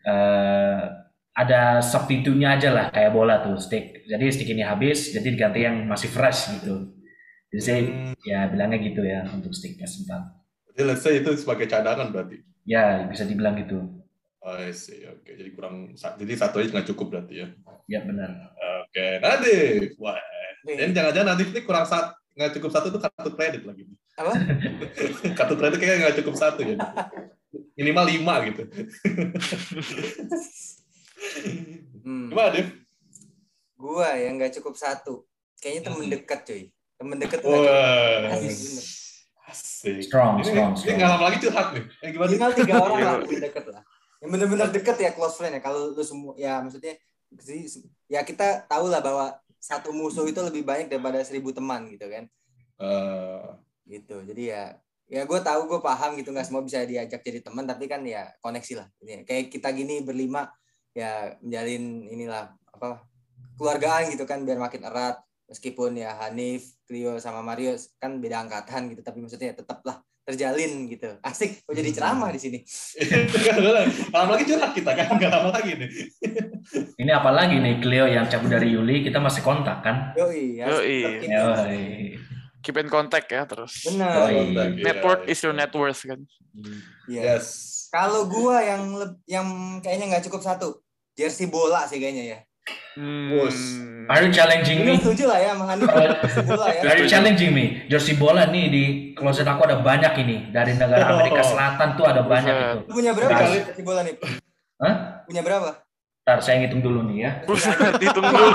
[0.09, 0.81] eh,
[1.33, 4.09] ada substitutnya aja lah kayak bola tuh stick.
[4.09, 7.02] Jadi stick ini habis jadi diganti yang masih fresh gitu
[7.53, 8.13] jadi saya Hmm.
[8.19, 10.09] ya bilangnya gitu ya untuk stick PS4
[10.67, 12.41] Jadi let's say itu sebagai cadangan berarti.
[12.63, 14.01] ya bisa dibilang gitu
[14.41, 15.07] Oh, I see.
[15.07, 17.47] Oke, jadi kurang jadi satu aja nggak cukup berarti ya.
[17.87, 18.51] ya benar
[18.83, 19.95] Oke, Nadif.
[19.95, 20.19] Wah,
[20.67, 23.87] dan jangan-jangan Nadif ini kurang satu nggak cukup satu tuh kartu kredit lagi.
[24.13, 24.33] Apa?
[25.39, 26.75] kartu kredit kayaknya nggak cukup satu ya.
[27.73, 28.63] Minimal lima gitu.
[32.03, 32.27] Hmm.
[32.27, 32.67] Gimana, Nadif?
[33.73, 35.23] Gua yang nggak cukup satu.
[35.57, 36.63] Kayaknya temen dekat cuy.
[37.03, 37.51] Temen tuh cukup.
[37.67, 38.31] Wah,
[39.51, 39.99] Asik.
[40.07, 40.95] Strong, ini, strong, Ini strong.
[40.95, 41.83] nggak lama lagi curhat nih.
[41.99, 42.29] Eh, gimana?
[42.31, 43.83] Minimal tiga orang lah temen dekat lah.
[44.23, 45.61] Yang bener-bener deket ya close friend ya.
[45.61, 46.95] Kalau lu semua ya maksudnya
[47.43, 47.67] sih,
[48.07, 52.23] ya kita tahu lah bahwa satu musuh itu lebih banyak daripada seribu teman gitu kan.
[52.79, 53.45] Eh,
[53.91, 54.63] gitu jadi ya
[55.11, 58.31] ya gue tahu gue paham gitu nggak semua bisa diajak jadi teman tapi kan ya
[58.39, 60.47] koneksi lah ini kayak kita gini berlima
[60.95, 63.03] ya menjalin inilah apa
[63.59, 65.19] keluargaan gitu kan biar makin erat
[65.53, 71.19] meskipun ya Hanif Clio sama Mario kan beda angkatan gitu tapi maksudnya tetaplah terjalin gitu
[71.21, 72.59] asik gue jadi ceramah di sini
[74.15, 75.89] lama lagi curhat kita kan, nggak lama lagi nih.
[77.01, 80.15] Ini apalagi nih Cleo yang cabut dari Yuli, kita masih kontak kan?
[80.15, 81.27] yoi Yoi.
[81.27, 81.81] Yoi.
[82.63, 83.83] Keep in contact ya terus.
[83.83, 84.55] benar Yoi.
[84.55, 85.31] Iya, Network iya.
[85.35, 86.23] is your net worth kan.
[87.09, 87.21] Iya.
[87.35, 87.47] Yes.
[87.93, 88.83] kalau gue yang
[89.29, 90.81] yang kayaknya nggak cukup satu
[91.13, 92.39] jersey bola sih kayaknya ya
[92.93, 93.33] Hmm.
[94.05, 95.01] Are you challenging ini me?
[95.01, 97.65] setuju lah ya sama Hanif jersey bola ya Are you challenging me?
[97.87, 98.83] Jersey bola nih di
[99.15, 100.37] closet aku ada banyak ini.
[100.51, 102.77] Dari negara Amerika Selatan tuh ada banyak itu.
[102.85, 103.63] Lu punya berapa Kali.
[103.65, 104.13] jersey bola nih
[104.83, 105.23] Hah?
[105.25, 105.69] punya berapa
[106.23, 107.31] Ntar saya ngitung dulu nih ya.
[107.99, 108.47] Hitung dulu.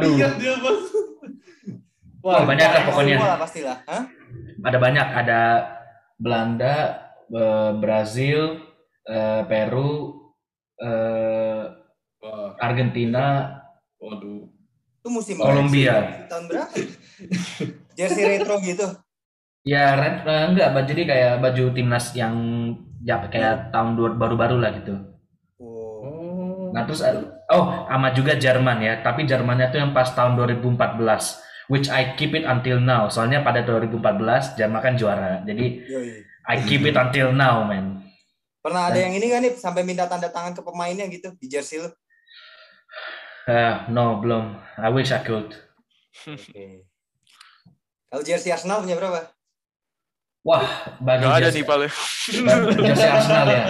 [0.00, 0.80] Lihat dia, Bos.
[2.24, 3.16] Wah, banyak lah pokoknya.
[3.20, 3.76] Bola pastilah.
[3.84, 4.08] Hah?
[4.64, 5.06] Ada banyak.
[5.12, 5.40] Ada
[6.16, 6.76] Belanda,
[7.28, 8.64] eh, Brazil,
[9.04, 10.24] eh, Peru,
[10.80, 11.81] eh,
[12.22, 13.50] Wah, Argentina,
[13.98, 14.46] waduh.
[15.02, 16.26] Itu musim Kolombia.
[16.30, 16.70] Tahun berapa?
[17.98, 18.86] Jersey retro gitu.
[19.66, 22.34] Ya, red, eh, enggak, baju jadi kayak baju timnas yang
[23.02, 24.94] ya kayak tahun dua baru-baru lah gitu.
[25.58, 26.70] Oh.
[26.70, 31.42] Nah, terus ada- oh, sama juga Jerman ya, tapi Jermannya tuh yang pas tahun 2014,
[31.66, 33.10] which I keep it until now.
[33.10, 35.42] Soalnya pada 2014 Jerman kan juara.
[35.42, 36.22] Jadi Yoi.
[36.46, 38.02] I keep it until now, man.
[38.62, 41.82] Pernah ada yang ini kan nih sampai minta tanda tangan ke pemainnya gitu di jersey
[41.82, 41.90] lu.
[43.48, 44.54] Eh, no, belum.
[44.78, 45.50] I wish I could.
[46.28, 46.86] Oke.
[48.06, 49.32] Kalau jersey Arsenal punya berapa?
[50.42, 50.66] Wah,
[50.98, 51.92] bagi Gak ada jersey, nih paling.
[52.86, 53.64] jersey Arsenal ya.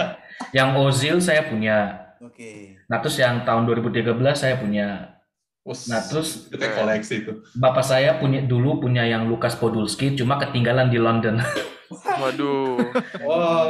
[0.51, 1.77] Yang Ozil saya punya.
[2.19, 2.77] Oke.
[2.89, 5.15] Nah, terus yang tahun 2013 saya punya.
[5.63, 7.31] Nah, terus itu koleksi itu.
[7.55, 11.39] bapak saya punya dulu punya yang Lukas Podolski, cuma ketinggalan di London.
[11.93, 12.83] Waduh.
[13.23, 13.63] Wah.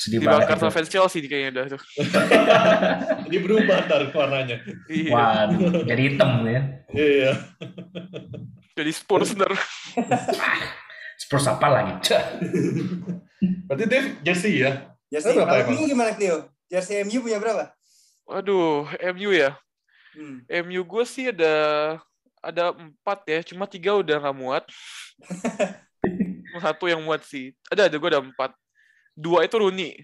[0.00, 0.48] Sedih banget.
[0.48, 1.80] Dibakar sama fans Chelsea kayaknya udah tuh.
[3.28, 4.56] Ini berubah ntar warnanya.
[4.88, 5.12] Iya.
[5.12, 6.60] Waduh, jadi hitam ya.
[6.92, 7.32] Iya.
[8.74, 9.52] Jadi Spurs ntar.
[11.22, 11.92] Spurs apa lagi?
[13.68, 14.92] Berarti Dave jersey ya?
[15.08, 15.36] Jersey.
[15.36, 15.72] Berapa Kalau?
[15.72, 16.48] MU gimana Cleo?
[16.68, 17.70] Jersey MU punya berapa?
[18.24, 19.54] Waduh, MU ya.
[20.16, 20.42] Hmm.
[20.64, 21.54] MU gue sih ada
[22.44, 24.64] ada empat ya, cuma tiga udah nggak muat.
[26.60, 27.52] Satu yang muat sih.
[27.68, 28.52] Ada ada gue ada empat.
[29.14, 30.00] Dua itu Rooney.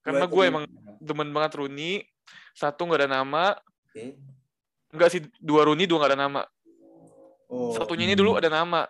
[0.00, 0.64] Karena gue emang
[0.98, 2.04] demen banget Rooney.
[2.60, 3.56] Satu nggak ada nama.
[3.88, 4.20] Oke.
[4.92, 6.42] Enggak sih, dua Rooney, dua nggak ada nama.
[7.48, 7.72] Oh.
[7.72, 8.84] Satunya ini dulu ada nama.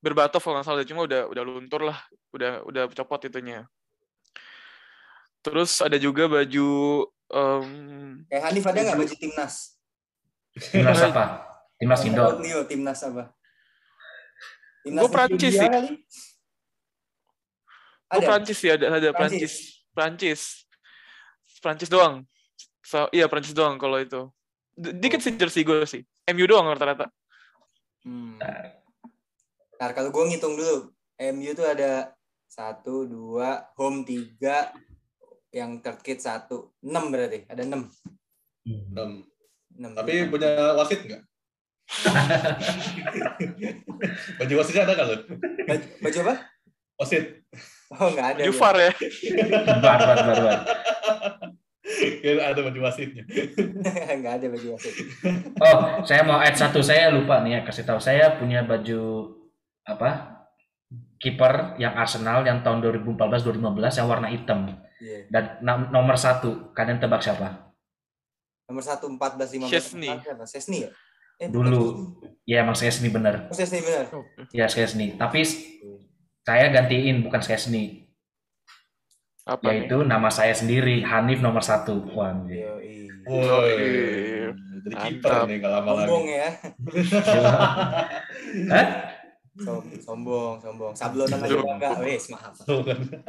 [0.00, 2.00] Berbatov kalau nggak salah, cuma udah udah luntur lah.
[2.32, 3.68] Udah udah copot itunya.
[5.44, 6.70] Terus ada juga baju
[7.28, 7.68] em,
[8.32, 9.54] Kayak Hanif ada nggak baju timnas?
[10.72, 11.24] Timnas apa?
[11.76, 12.22] Timnas Indo.
[12.24, 13.34] Menurut Leo timnas apa?
[14.88, 15.98] Gua Prancis Nigeria sih.
[18.12, 18.26] Gue Ada.
[18.28, 19.52] Prancis sih ada ada Prancis.
[19.92, 20.40] Prancis.
[21.62, 22.26] Prancis doang.
[22.82, 24.26] So, iya Prancis doang kalau itu.
[24.74, 26.02] D- Dikit sih jersey gue sih.
[26.30, 27.10] MU doang rata-rata.
[28.02, 28.38] Hmm.
[29.78, 32.14] Ntar kalau gue ngitung dulu, MU tuh ada
[32.50, 34.74] satu, dua, home tiga,
[35.54, 37.86] yang third kid satu, enam berarti, ada enam.
[38.66, 39.22] Enam.
[39.72, 41.22] enam Tapi punya wasit nggak?
[44.38, 45.16] Baju wasitnya ada lo?
[45.68, 46.34] baju, baju apa?
[46.98, 47.24] Wasit.
[47.92, 48.40] Oh nggak ada.
[48.40, 48.60] Baju ya.
[48.60, 48.92] VAR ya.
[49.82, 50.58] Bar, bar, bar, bar.
[52.22, 53.26] Kira ada baju wasitnya.
[54.22, 54.94] nggak ada baju wasit.
[55.62, 56.78] Oh, saya mau add satu.
[56.78, 57.98] Saya lupa nih ya kasih tahu.
[57.98, 59.34] Saya punya baju
[59.82, 60.38] apa?
[61.18, 65.26] Kiper yang Arsenal yang tahun 2014-2015 yang warna hitam Iya.
[65.30, 65.44] dan
[65.90, 66.70] nomor satu.
[66.74, 67.74] Kalian tebak siapa?
[68.70, 69.74] Nomor satu empat belas lima belas.
[69.82, 70.10] Chesney.
[70.46, 70.90] Chesney ya?
[71.42, 72.14] Eh, Dulu.
[72.46, 73.50] Ya emang Skesni bener.
[73.50, 74.04] Proses nih benar.
[74.54, 75.18] Ya Skesni.
[75.18, 75.42] Tapi
[76.42, 78.01] saya gantiin bukan Skesni.
[79.42, 79.90] Apa nih?
[79.90, 82.06] Yaitu nama saya sendiri, Hanif nomor satu.
[82.06, 83.10] Yoi.
[83.22, 84.50] Woi, Iya.
[84.82, 86.10] jadi kiper nih gak lama lagi.
[86.10, 86.48] Sombong ya.
[88.74, 88.86] Hah?
[89.52, 90.92] Som- sombong, sombong.
[90.92, 92.54] Sablonan aja enggak, wes maaf.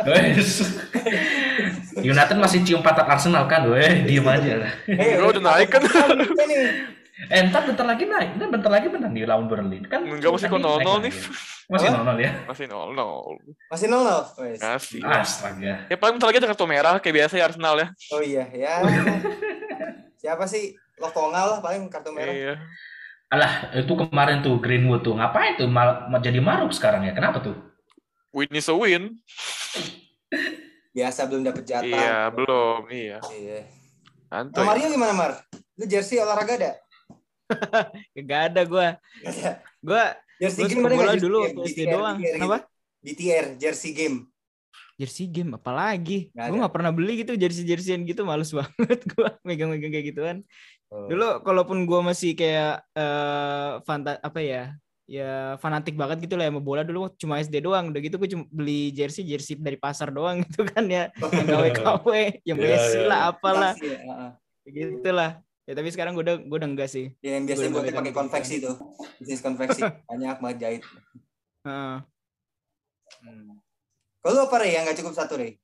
[0.02, 0.50] Wes.
[2.00, 4.66] United masih cium patak Arsenal kan, weh, diem aja.
[4.88, 5.82] Eh, Gua udah naik kan.
[7.24, 7.40] Nih.
[7.40, 9.80] Eh, ntar bentar lagi naik, ntar bentar lagi menang di lawan Burnley.
[9.88, 10.92] Kan Enggak, masih kok naik 0-0 nih.
[10.92, 11.12] lagi.
[11.72, 12.00] Masih Apa?
[12.04, 12.32] 0-0 ya?
[12.44, 13.40] Masih 0-0.
[13.72, 14.22] Masih nol nol.
[14.44, 14.60] Wes.
[14.60, 15.02] Kasih.
[15.08, 15.74] Astaga.
[15.88, 17.88] Ya paling bentar lagi ada kartu merah kayak biasa ya Arsenal ya.
[18.12, 18.74] Oh iya, ya.
[20.22, 20.76] Siapa sih?
[21.00, 22.36] Lokongal lah paling kartu merah.
[22.36, 22.56] Iya.
[23.32, 25.18] Alah, itu kemarin tuh Greenwood tuh.
[25.18, 27.16] Ngapain tuh mal, jadi maruk sekarang ya?
[27.16, 27.56] Kenapa tuh?
[28.36, 29.18] Win is a win.
[30.98, 31.90] Biasa belum dapet jatah.
[31.90, 32.86] Iya, belum.
[32.92, 33.18] Iya.
[33.34, 33.60] Iya.
[34.30, 34.62] Santuy.
[34.62, 35.32] Mario gimana, Mar?
[35.74, 36.72] Lu jersey olahraga ada?
[38.30, 38.88] Gak ada gue.
[39.24, 39.56] Gak.
[39.84, 40.04] Gue
[40.42, 42.18] Jersey Gua game bola Jersey dulu SD BTR, doang.
[42.18, 42.36] BTR gitu.
[42.36, 42.58] Kenapa?
[43.04, 44.18] BTR, jersey game.
[44.94, 46.30] jersey game apalagi?
[46.32, 50.38] Nggak Gue nggak pernah beli gitu jersey jerseyan gitu, males banget gue megang-megang kayak gituan.
[50.94, 51.10] Oh.
[51.10, 54.78] Dulu kalaupun gue masih kayak eh fanta apa ya?
[55.04, 57.92] Ya fanatik banget gitu lah sama bola dulu cuma SD doang.
[57.92, 61.10] Udah gitu gue cuma beli jersey jersey dari pasar doang gitu kan ya.
[61.20, 62.08] Yang KW-KW,
[62.48, 63.10] yang Iya, Messi iya.
[63.10, 63.74] lah apalah.
[63.76, 64.28] Taksi ya.
[64.64, 65.44] Gitu lah.
[65.64, 67.16] Ya tapi sekarang gue udah gue udah enggak sih.
[67.20, 68.76] Ya, yang biasanya udah pakai konveksi tuh.
[69.16, 69.80] Bisnis konveksi.
[69.80, 70.84] Banyak banget jahit.
[71.64, 71.98] Heeh.
[73.24, 73.56] Hmm.
[74.20, 74.72] Kalau lu apa, Rey?
[74.72, 75.56] Yang nggak cukup satu, Rey?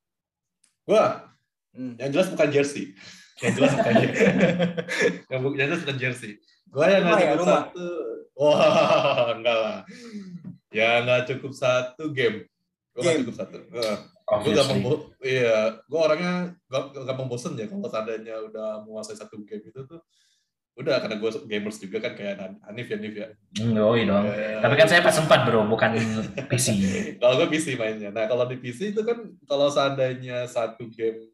[0.84, 1.28] Gua,
[1.70, 1.94] Hmm.
[1.96, 2.98] yang jelas bukan jersey.
[3.38, 4.26] Yang jelas bukan jersey.
[5.30, 6.32] yang, yang jelas bukan jersey.
[6.66, 7.60] Gua yang Rumah nggak ya, cukup rumah?
[7.62, 7.86] satu.
[8.34, 9.78] Wah, enggak lah.
[10.70, 12.48] Ya nggak cukup satu game.
[12.90, 13.22] Gua nggak Game.
[13.22, 13.58] cukup satu.
[13.70, 13.96] Heeh.
[14.32, 14.86] Gue gampang Obviously.
[14.86, 19.82] bo- iya gue orangnya gak gampang bosen ya kalau seandainya udah menguasai satu game itu
[19.82, 19.98] tuh.
[20.72, 23.28] Udah karena gue gamers juga kan kayak Han- Hanif ya Hanif ya?
[23.58, 24.24] Hmm, yoi dong.
[24.24, 25.98] Eh, Tapi kan saya pas sempat bro, bukan
[26.46, 26.66] PC.
[27.20, 28.08] kalau gue PC mainnya.
[28.08, 31.26] Nah kalau di PC itu kan kalau seandainya satu game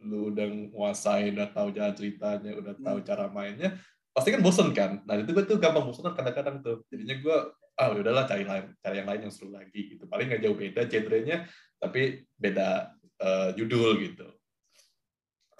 [0.00, 3.76] lu udah menguasai udah tahu jalan ceritanya udah tahu cara mainnya
[4.10, 5.00] pasti kan bosen kan?
[5.04, 6.82] Nah itu gue tuh gampang bosen kadang-kadang tuh.
[6.88, 7.36] Jadinya gue
[7.80, 10.56] ah udah udahlah cari lain cari yang lain yang seru lagi gitu paling nggak jauh
[10.56, 11.48] beda genrenya
[11.80, 14.28] tapi beda eh, judul gitu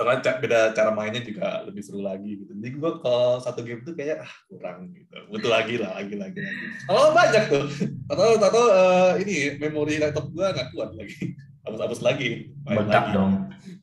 [0.00, 3.96] ca- beda cara mainnya juga lebih seru lagi gitu jadi gue kalau satu game tuh
[3.96, 7.64] kayak ah kurang gitu butuh lagi lah lagi lagi lagi oh banyak tuh
[8.12, 11.32] atau atau eh, ini memori laptop gue nggak kuat lagi
[11.64, 13.12] hapus-hapus lagi main lagi.
[13.12, 13.32] dong.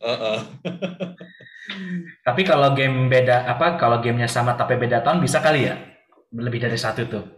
[0.02, 0.40] Heeh.
[2.28, 3.78] Tapi kalau game beda apa?
[3.78, 5.76] Kalau gamenya sama tapi beda tahun bisa kali ya?
[6.32, 7.37] Lebih dari satu tuh.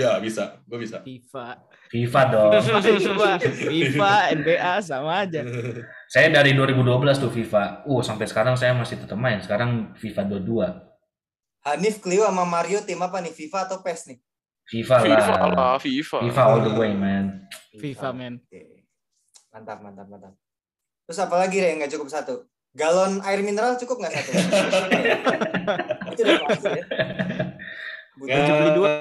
[0.00, 1.46] Ya bisa gue bisa FIFA.
[1.92, 2.50] FIFA dong.
[2.56, 5.42] FIFA, FIFA, NBA sama aja.
[6.06, 6.86] saya dari 2012
[7.18, 7.84] tuh FIFA.
[7.84, 9.42] Uh, sampai sekarang saya masih tetap main.
[9.44, 10.90] Sekarang FIFA 22.
[11.60, 13.36] Hanif, Clio, sama Mario tim apa nih?
[13.36, 14.18] FIFA atau PES nih?
[14.70, 15.48] FIFA, FIFA lah.
[15.50, 16.18] lah, FIFA.
[16.30, 17.44] FIFA all the way, man.
[17.76, 18.34] FIFA, men.
[18.40, 18.86] Oke.
[19.50, 20.32] Mantap, mantap, mantap.
[21.10, 22.46] Terus apa lagi yang nggak cukup satu?
[22.70, 24.30] Galon air mineral cukup nggak satu?
[26.14, 26.84] Itu udah pasti ya.
[28.20, 28.92] Butuh Ya, beli dua.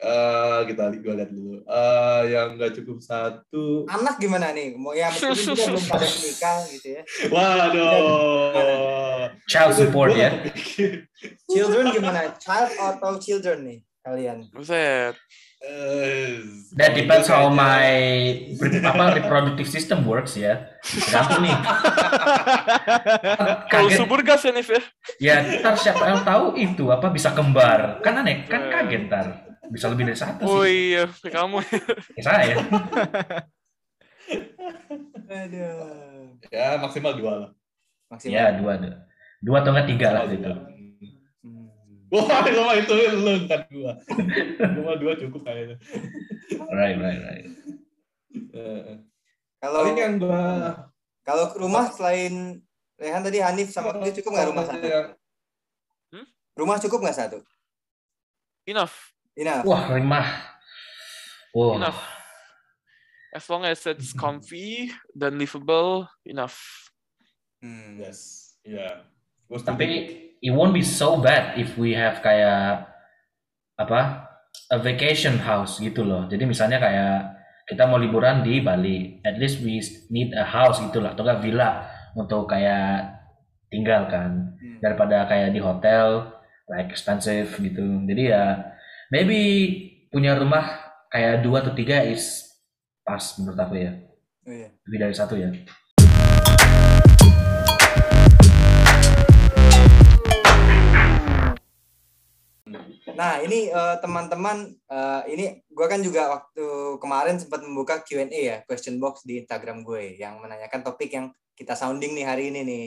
[0.00, 1.64] eh, kita gua lihat dulu.
[1.64, 3.88] Eh, yang nggak cukup satu.
[3.88, 4.76] anak gimana nih?
[4.76, 7.02] Mau ya meskipun belum pada menikah gitu ya.
[7.32, 8.60] Waduh.
[9.48, 10.30] Child support ya.
[11.48, 12.28] Children gimana?
[12.36, 14.44] Child atau children nih kalian?
[14.52, 15.16] Buset.
[15.60, 16.40] Eh,
[16.72, 17.84] That depends how my
[18.80, 20.72] apa reproductive system works ya.
[20.80, 21.52] Tergantung nih.
[23.68, 23.98] Kalau Kaget.
[23.98, 24.82] subur gas ya, Nif ya?
[25.20, 28.00] Ya, ntar siapa yang tahu itu apa bisa kembar.
[28.00, 29.26] Kan aneh, kan kaget ntar.
[29.68, 30.96] Bisa lebih dari satu Oh sih.
[30.96, 31.58] iya, kayak kamu.
[32.16, 32.54] Ya, saya.
[35.28, 35.84] Aduh.
[36.48, 37.50] Ya maksimal dua lah.
[38.08, 38.32] Maksimal.
[38.32, 38.72] Ya, dua.
[38.80, 38.96] Dua,
[39.38, 40.48] dua atau enggak tiga lah gitu.
[42.10, 42.26] Hmm.
[42.26, 43.92] Wah, sama itu lu kan dua.
[44.58, 45.78] Cuma dua cukup kayaknya.
[46.68, 47.46] Right, right, right.
[48.50, 48.98] Eh,
[49.60, 50.42] Kalau Paling yang gua
[51.20, 52.58] kalau ke rumah selain
[52.98, 54.84] Rehan tadi Hanif sama Clio cukup nggak rumah satu?
[54.84, 55.14] Yang-
[56.50, 57.38] Rumah cukup nggak satu?
[58.66, 58.92] Enough.
[59.38, 59.64] Enough.
[59.64, 60.28] Wah, rimah.
[61.54, 62.00] Wah, Enough.
[63.30, 66.58] As long as it's comfy dan livable, enough.
[67.62, 67.96] Hmm.
[67.96, 68.52] Yes.
[68.66, 69.06] Iya.
[69.58, 69.66] Setuju.
[69.66, 69.86] tapi
[70.38, 72.86] it won't be so bad if we have kayak
[73.74, 74.30] apa
[74.70, 76.30] a vacation house gitu loh.
[76.30, 77.16] Jadi misalnya kayak
[77.66, 79.78] kita mau liburan di Bali, at least we
[80.10, 81.70] need a house gitu lah, atau enggak villa
[82.14, 83.18] untuk kayak
[83.70, 84.78] tinggal kan, Hmm.
[84.82, 86.30] daripada kayak di hotel
[86.66, 87.82] like expensive gitu.
[88.06, 88.74] Jadi ya
[89.10, 89.38] maybe
[90.10, 90.66] punya rumah
[91.10, 92.46] kayak dua atau tiga is
[93.02, 93.92] pas menurut aku ya,
[94.46, 94.68] Oh, iya.
[94.86, 95.50] lebih dari satu ya.
[103.20, 108.56] Nah, ini eh, teman-teman, eh, ini gue kan juga waktu kemarin sempat membuka Q&A ya,
[108.64, 112.84] question box di Instagram gue yang menanyakan topik yang kita sounding nih hari ini nih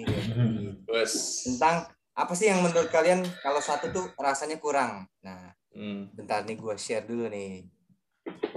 [0.89, 1.46] Wes.
[1.46, 1.86] tentang
[2.17, 5.06] apa sih yang menurut kalian kalau satu tuh rasanya kurang.
[5.22, 6.06] Nah, Hmm.
[6.13, 7.65] bentar nih gue share dulu nih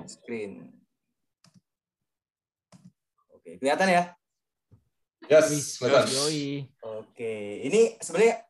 [0.04, 0.68] screen.
[3.32, 4.02] Oke, kelihatan ya?
[5.24, 6.12] Yes, kelihatan.
[6.12, 6.68] Yoi.
[6.84, 8.44] Oke, ini sebenarnya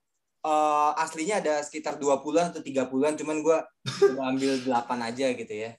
[0.47, 3.59] eh, aslinya ada sekitar 20-an atau 30-an, cuman gue
[4.23, 4.71] ambil 8
[5.03, 5.75] aja gitu ya.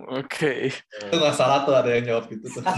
[0.00, 0.72] Oke.
[0.72, 2.64] Itu nggak salah tuh ada yang jawab gitu tuh.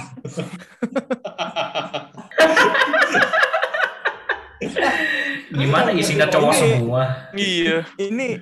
[5.52, 7.02] Gimana isinya cowok Ini- semua?
[7.34, 7.78] Iya.
[7.98, 8.28] Ini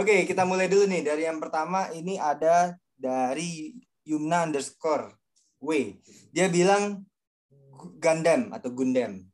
[0.00, 1.00] Oke, kita mulai dulu nih.
[1.00, 3.72] Dari yang pertama, ini ada dari
[4.04, 5.08] Yumna underscore
[5.64, 5.96] W.
[6.36, 7.00] Dia bilang
[7.48, 9.24] Gu- Gundam atau Gundam.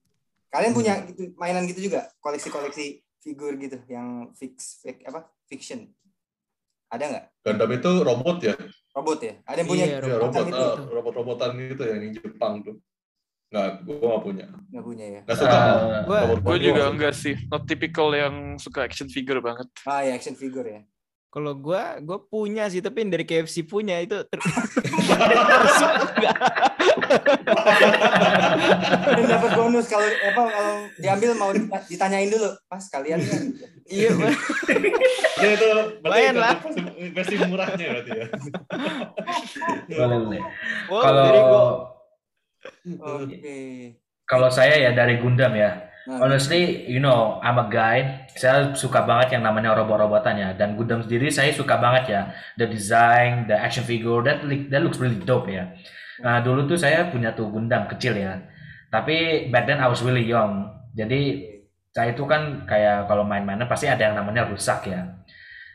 [0.52, 2.12] Kalian punya gitu, mainan gitu juga?
[2.20, 5.24] Koleksi-koleksi figur gitu, yang fix, fake, apa?
[5.48, 5.88] Fiction.
[6.92, 7.24] Ada nggak?
[7.40, 8.54] Gundam itu robot ya?
[8.92, 9.34] Robot ya?
[9.48, 9.84] Ada yang punya?
[9.88, 10.60] Iya, Iya, Robot robot, itu.
[10.60, 12.76] ah, robot-robotan gitu ya, yang Jepang tuh.
[13.48, 14.46] Nggak, gue nggak punya.
[14.68, 15.20] Nggak punya ya?
[15.24, 15.58] Nggak suka.
[16.04, 17.34] Gua Robot Gue juga nggak enggak sih.
[17.48, 19.68] Not typical yang suka action figure banget.
[19.88, 20.82] Ah ya, action figure ya.
[21.32, 24.36] kalau gua gua punya sih tapi yang dari KFC punya itu ter...
[29.12, 33.42] Dan dapat bonus kalau apa kalau diambil mau dita- ditanyain dulu, pas kalian kan.
[33.88, 34.10] Iya.
[35.42, 35.68] Ya itu
[36.00, 36.56] berarti Lumayan lah.
[37.12, 38.26] versi, murahnya berarti ya.
[39.90, 40.42] boleh boleh.
[40.88, 41.62] Kalau dari gua
[43.18, 43.58] Oke.
[44.24, 45.90] kalau saya ya dari Gundam ya.
[46.02, 48.26] Nah, Honestly, you know, I'm a guy.
[48.34, 52.20] Saya suka banget yang namanya robot-robotannya dan Gundam sendiri saya suka banget ya.
[52.58, 54.42] The design, the action figure, that
[54.74, 55.70] that looks really dope ya.
[56.22, 58.38] Nah, dulu tuh saya punya tuh Gundam kecil ya.
[58.88, 60.70] Tapi back then I was really young.
[60.94, 61.50] Jadi
[61.92, 65.02] saya itu kan kayak kalau main-mainan pasti ada yang namanya rusak ya.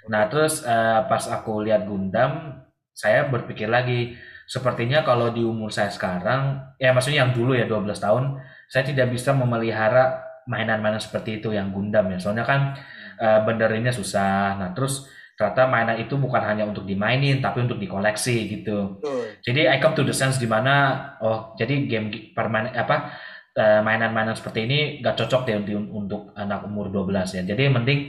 [0.08, 2.64] Nah, terus eh, pas aku lihat Gundam,
[2.96, 4.16] saya berpikir lagi,
[4.48, 8.40] sepertinya kalau di umur saya sekarang, ya maksudnya yang dulu ya 12 tahun,
[8.72, 12.18] saya tidak bisa memelihara mainan-mainan seperti itu yang Gundam ya.
[12.18, 12.74] Soalnya kan
[13.20, 14.56] eh, benerinnya susah.
[14.58, 18.98] Nah, terus ternyata mainan itu bukan hanya untuk dimainin, tapi untuk dikoleksi gitu.
[18.98, 19.22] betul.
[19.46, 23.14] Jadi I come to the sense di mana oh jadi game permanen apa
[23.54, 27.42] eh, mainan-mainan seperti ini gak cocok deh untuk anak umur 12 ya.
[27.54, 28.00] Jadi penting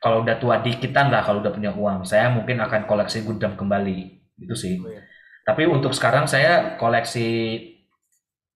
[0.00, 3.98] kalau udah tua dikitan lah kalau udah punya uang, saya mungkin akan koleksi Gundam kembali.
[4.40, 4.80] Itu sih.
[4.80, 5.04] Oh, iya.
[5.44, 7.28] Tapi untuk sekarang saya koleksi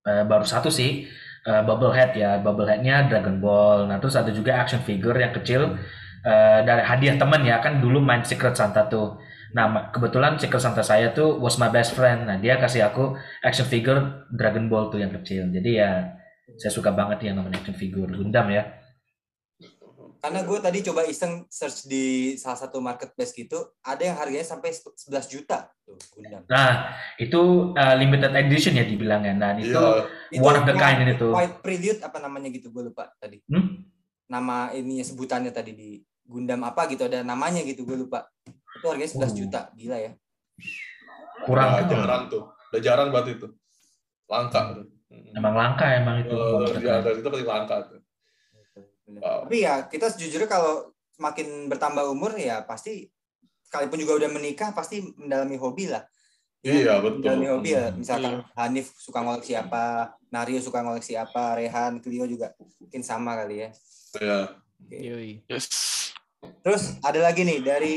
[0.00, 1.04] eh, baru satu sih
[1.44, 2.40] eh, Bubblehead ya.
[2.40, 3.84] Bubbleheadnya Dragon Ball.
[3.84, 5.76] Nah terus ada juga action figure yang kecil
[6.24, 9.20] eh, dari hadiah teman ya kan dulu main Secret Santa tuh.
[9.54, 12.26] Nah ma- kebetulan Secret Santa saya tuh was my best friend.
[12.26, 15.46] Nah dia kasih aku action figure Dragon Ball tuh yang kecil.
[15.52, 16.10] Jadi ya
[16.56, 18.64] saya suka banget yang namanya action figure Gundam ya.
[20.24, 24.72] Karena gue tadi coba iseng search di salah satu marketplace gitu, ada yang harganya sampai
[24.72, 26.40] 11 juta tuh Gundam.
[26.48, 27.40] Nah itu
[27.76, 29.36] eh, limited edition ya dibilangnya.
[29.36, 29.76] Nah itu
[30.32, 31.28] Iya, one of the kind ini tuh.
[31.28, 33.44] White Prelude apa namanya gitu, gue lupa tadi.
[33.52, 33.84] Hmm?
[34.24, 35.90] Nama ininya sebutannya tadi di
[36.24, 38.26] Gundam apa gitu, ada namanya gitu, gue lupa.
[38.80, 39.36] Itu harganya 11 Oh.
[39.36, 40.12] juta, gila ya.
[41.44, 41.92] kurang tuh.
[41.92, 42.42] jarang tuh.
[42.72, 43.46] Udah jarang banget itu.
[44.30, 44.80] Langka.
[44.80, 44.86] tuh.
[45.36, 46.36] Emang langka emang itu.
[46.80, 48.00] Ya, dari itu pasti langka tuh.
[49.20, 49.44] Wow.
[49.46, 53.06] Tapi ya kita sejujurnya kalau semakin bertambah umur ya pasti
[53.68, 56.02] sekalipun juga udah menikah pasti mendalami hobi lah.
[56.64, 57.20] Iya, betul.
[57.20, 57.92] Mendalami hobi ya.
[57.92, 58.00] Hmm.
[58.00, 63.68] Misalkan Hanif suka ngoleksi apa, Nario suka ngoleksi apa, Rehan, Clio juga mungkin sama kali
[63.68, 63.70] ya.
[64.16, 64.40] Iya.
[64.90, 65.42] Yoi.
[65.48, 65.68] Yes.
[66.62, 67.94] Terus ada lagi nih dari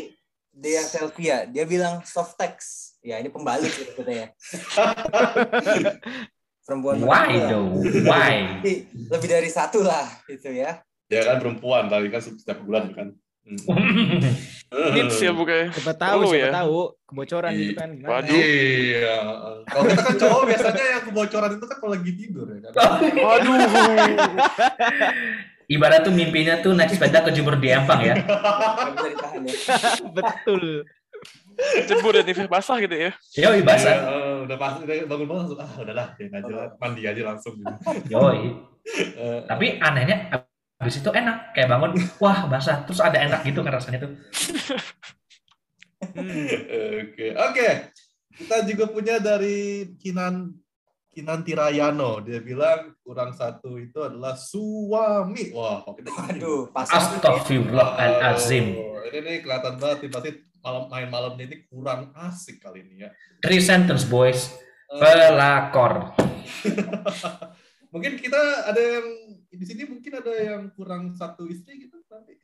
[0.58, 2.98] Dea Selvia, dia bilang soft text.
[3.06, 4.34] Ya ini pembalut gitu katanya.
[6.68, 7.80] Perempuan Why though?
[8.04, 8.60] Why?
[8.60, 8.74] Tapi
[9.08, 10.82] Lebih dari satu lah gitu ya.
[11.08, 13.16] Ya kan perempuan tadi kan setiap bulan kan.
[13.48, 14.20] Hmm.
[14.92, 15.72] Hits ya bukannya.
[15.72, 16.52] Siapa tahu, Perlu siapa ya?
[16.52, 16.78] tahu
[17.08, 17.90] kebocoran gitu kan.
[17.96, 18.12] Gimana?
[18.12, 18.36] Waduh.
[18.36, 19.16] Iya.
[19.64, 22.74] Kalau kita kan cowok biasanya yang kebocoran itu kan kalau lagi tidur ya kan.
[23.16, 23.56] Waduh.
[25.68, 28.16] Ibarat tuh mimpinya tuh naik sepeda ke Jember di Empang ya.
[28.16, 29.56] Nggak bisa ditahan ya.
[30.16, 30.64] Betul.
[31.90, 33.12] Cebur dan TV basah gitu ya.
[33.36, 33.96] Iya, basah.
[33.98, 37.74] eh, udah pas udah bangun bangun langsung ah udahlah ya aja mandi aja langsung gitu.
[38.14, 38.54] Yoi.
[39.18, 40.30] Eh, Tapi anehnya
[40.78, 44.12] habis itu enak kayak bangun wah basah terus ada enak gitu kan rasanya tuh.
[45.98, 46.46] Hmm.
[47.10, 47.68] Oke, oke.
[48.38, 50.54] Kita juga punya dari Kinan
[51.18, 52.22] Kinan Tirayano.
[52.22, 55.50] Dia bilang kurang satu itu adalah suami.
[55.50, 58.78] Wah, kok kita Aduh, pasang Astagfirullahalazim.
[58.78, 60.30] Oh, ini nih kelihatan banget nih pasti
[60.62, 63.10] malam main malam ini kurang asik kali ini ya.
[63.42, 64.54] Three sentence boys.
[64.94, 66.14] Eh, Pelakor.
[67.98, 69.08] mungkin kita ada yang
[69.50, 72.38] di sini mungkin ada yang kurang satu istri gitu nanti.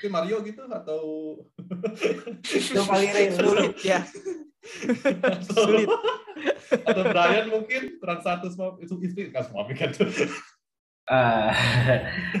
[0.00, 1.02] Mungkin Mario gitu atau
[2.40, 3.52] Itu paling real dulu.
[3.52, 4.00] Sulit ya.
[5.20, 5.88] atau, Sulit.
[6.72, 9.92] atau Brian mungkin kurang satu semua itu istri kan suami kan
[11.04, 11.50] Eh,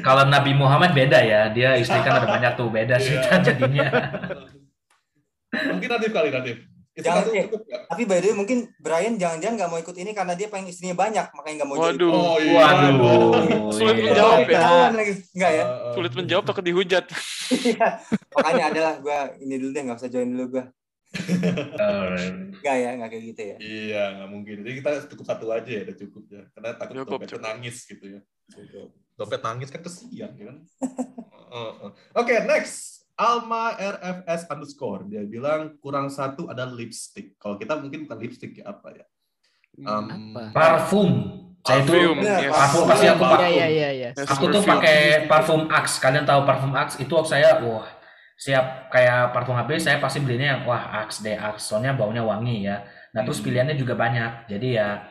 [0.00, 3.44] kalau Nabi Muhammad beda ya, dia istri kan ada banyak tuh beda sih Iya.
[3.44, 3.88] jadinya.
[5.68, 6.64] mungkin Nadif kali Nadif
[7.00, 7.44] itu Jangan, eh.
[7.48, 7.82] cukup nggak?
[7.88, 10.96] Tapi by the way mungkin Brian jangan-jangan nggak mau ikut ini karena dia pengen istrinya
[10.96, 11.86] banyak makanya nggak mau jadi.
[11.88, 12.12] Waduh.
[12.12, 14.04] oh iya Waduh, Sulit iya.
[14.06, 14.60] menjawab ya.
[15.32, 15.64] Enggak ya?
[15.64, 15.92] Eh, eh.
[15.96, 17.04] Sulit menjawab takut dihujat.
[17.50, 17.88] Iya.
[18.30, 20.64] makanya adalah gua ini dulu deh nggak usah join dulu gua.
[21.74, 22.34] Alright.
[22.54, 23.56] Enggak ya, enggak kayak gitu ya.
[23.58, 24.56] Iya, nggak mungkin.
[24.62, 26.42] Jadi kita cukup satu aja ya, udah cukup ya.
[26.54, 27.42] Karena takut Cukup, cukup.
[27.42, 28.20] nangis gitu ya.
[29.18, 30.58] Dompet nangis kan kesian, ya kan?
[31.50, 31.92] Uh, uh.
[32.14, 32.99] Oke, next.
[33.20, 35.04] Alma RFS underscore.
[35.04, 37.36] Dia bilang kurang satu ada lipstick.
[37.36, 39.04] Kalau kita mungkin bukan lipstick ya, apa ya?
[39.80, 40.42] Um, Apa?
[40.50, 41.10] Parfum.
[41.60, 42.52] Saya itu Parfum, Bener, yes.
[42.56, 43.44] parfum pasti aku parfum.
[43.44, 44.10] iya iya iya.
[44.16, 44.98] Yes, Aku tuh pakai
[45.28, 46.00] parfum Axe.
[46.00, 46.96] Kalian tahu parfum Axe?
[46.96, 47.84] Itu saya wah
[48.34, 51.68] siap kayak parfum habis saya pasti belinya yang wah Axe deh Axe.
[51.68, 52.80] Soalnya baunya wangi ya.
[53.12, 53.52] Nah terus Hmm.
[53.52, 54.48] pilihannya juga banyak.
[54.48, 55.04] Jadi ya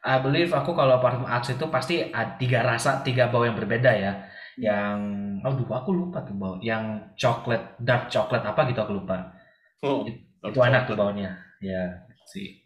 [0.00, 3.90] I believe aku kalau parfum Axe itu pasti ada tiga rasa, tiga bau yang berbeda
[3.90, 4.29] ya.
[4.58, 4.98] Yang
[5.44, 6.56] aduh aku lupa tuh bau.
[6.58, 9.30] Yang coklat, dark coklat apa gitu aku lupa.
[9.84, 10.02] oh,
[10.42, 11.36] Itu enak tuh baunya.
[11.60, 12.64] Ya sih.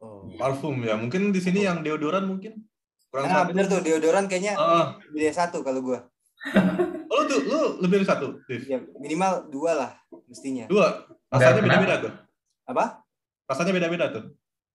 [0.00, 0.26] Oh.
[0.34, 0.96] Parfum ya.
[0.96, 2.64] Mungkin di sini yang deodoran mungkin
[3.12, 3.48] kurang Nah, satu.
[3.54, 6.00] bener tuh deodoran kayaknya Ah, lebih dari satu kalau gua.
[7.08, 8.26] oh, lu tuh lu lebih dari satu.
[8.68, 9.90] Ya, minimal dua lah
[10.28, 10.66] mestinya.
[10.66, 11.08] Dua.
[11.30, 11.66] Rasanya Kenapa?
[11.68, 12.12] beda-beda tuh.
[12.68, 12.84] Apa?
[13.48, 14.24] Rasanya beda-beda tuh.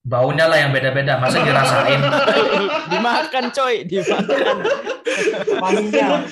[0.09, 1.21] Baunya lah yang beda-beda.
[1.21, 2.01] Masa dirasain?
[2.91, 4.57] Dimakan coy, dimakan.
[5.63, 6.25] Wanginya.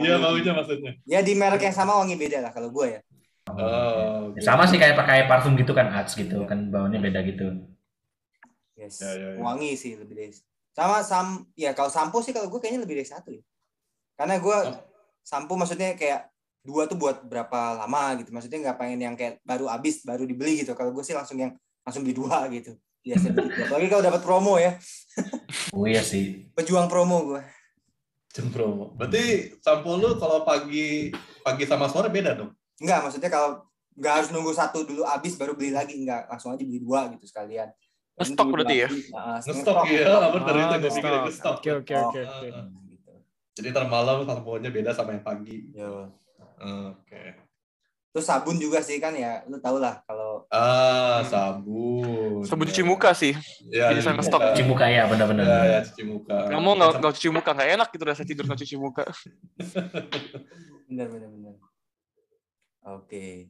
[0.00, 0.92] Iya, baunya maksudnya.
[1.04, 3.00] Ya di merek yang sama wangi beda lah kalau gua ya.
[3.52, 7.68] Oh, Ya, sama sih kayak pakai parfum gitu kan Axe gitu kan baunya beda gitu.
[8.78, 9.02] Yes.
[9.02, 9.38] Ya, ya, ya.
[9.42, 10.32] Wangi sih lebih dari
[10.72, 13.42] sama sam ya kalau sampo sih kalau gue kayaknya lebih dari satu ya.
[14.16, 14.78] Karena gue Oh.
[15.20, 18.30] sampo maksudnya kayak dua tuh buat berapa lama gitu.
[18.32, 20.72] Maksudnya nggak pengen yang kayak baru habis baru dibeli gitu.
[20.72, 21.52] Kalau gue sih langsung yang
[21.82, 22.72] langsung beli dua gitu.
[23.02, 23.60] Biasanya begitu.
[23.66, 24.72] Apalagi kalau dapat promo ya.
[25.76, 26.48] Oh iya sih.
[26.56, 27.42] Pejuang promo gue.
[28.48, 28.96] Promo.
[28.96, 31.12] Berarti sampo lu kalau pagi
[31.44, 32.56] pagi sama sore beda dong.
[32.80, 36.64] Enggak, maksudnya kalau nggak harus nunggu satu dulu habis baru beli lagi enggak langsung aja
[36.64, 37.68] beli dua gitu sekalian.
[38.16, 38.88] Ngestok berarti ya?
[38.88, 41.56] Nah, Ngestok ya, bener itu gue pikir ngestok.
[41.60, 42.48] Oke oke oke oke.
[42.48, 42.66] Ah, ah.
[42.88, 43.12] Gitu.
[43.60, 44.24] Jadi ntar malam
[44.72, 45.68] beda sama yang pagi.
[45.76, 47.51] Oke.
[48.12, 52.44] Terus sabun juga sih kan ya, lu tau lah kalau Ah, sabun.
[52.44, 52.70] Sabun Ya.
[52.70, 53.32] cuci muka sih.
[53.66, 54.52] Ya, Jadi sama stok.
[54.52, 55.42] Cuci muka ya bener-bener.
[55.42, 56.44] Ya, ya, cuci muka.
[56.46, 59.04] Kamu nggak nggak cuci muka nggak enak gitu rasa tidur nggak cuci muka.
[60.86, 61.54] benar benar benar.
[62.92, 63.48] Oke.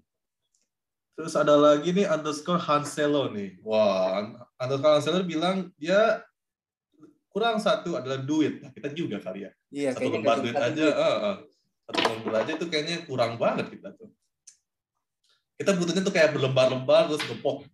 [1.12, 3.58] Terus ada lagi nih underscore Hanselo nih.
[3.60, 6.22] Wah, un- underscore Hanselo bilang dia
[7.28, 8.62] kurang satu adalah duit.
[8.62, 9.50] Nah, kita juga kali ya.
[9.68, 10.86] Iya, Satu lembar duit aja.
[10.92, 11.36] ah, ah.
[11.82, 14.06] Satu lembar aja itu kayaknya kurang banget kita tuh.
[15.54, 17.64] Kita butuhnya tuh kayak berlembar-lembar terus gepok.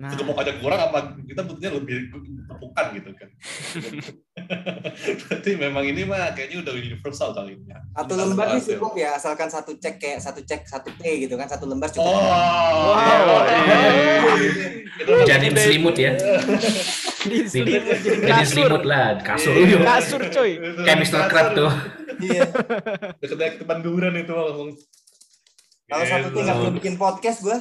[0.00, 2.08] Nah, Gepok aja kurang apa kita butuhnya lebih
[2.48, 3.28] gepukan gitu kan.
[5.20, 7.68] Berarti memang ini mah kayaknya udah universal kali ini.
[7.68, 7.84] ya.
[7.92, 8.72] Satu Ini lembar nih Hansel.
[8.80, 12.08] cukup ya, asalkan satu cek kayak satu cek satu P gitu kan, satu lembar cukup.
[12.08, 13.76] Oh, Wow, iya.
[14.96, 16.12] Itu Jadi selimut ya.
[17.20, 17.84] di selimut
[18.24, 19.52] jadi selimut lah, kasur.
[19.52, 19.78] Iya.
[19.84, 20.50] Kasur coy.
[20.80, 21.20] Kayak Mr.
[21.28, 21.70] Crab tuh.
[22.20, 22.48] Iya.
[23.20, 24.72] Deket-deket depan kuburan itu langsung.
[25.90, 26.36] Kalau satu Gitu.
[26.38, 27.58] T nggak perlu bikin podcast gue.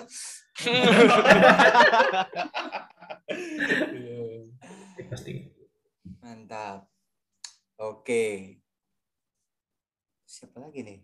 [5.09, 5.31] Pasti.
[6.21, 6.85] Mantap.
[7.79, 8.57] Oke.
[10.23, 10.99] Siapa lagi nih?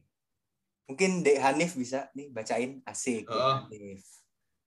[0.85, 3.25] Mungkin Dek Hanif bisa nih bacain asik.
[3.25, 3.55] Dek Heeh.
[3.65, 4.03] Hanif.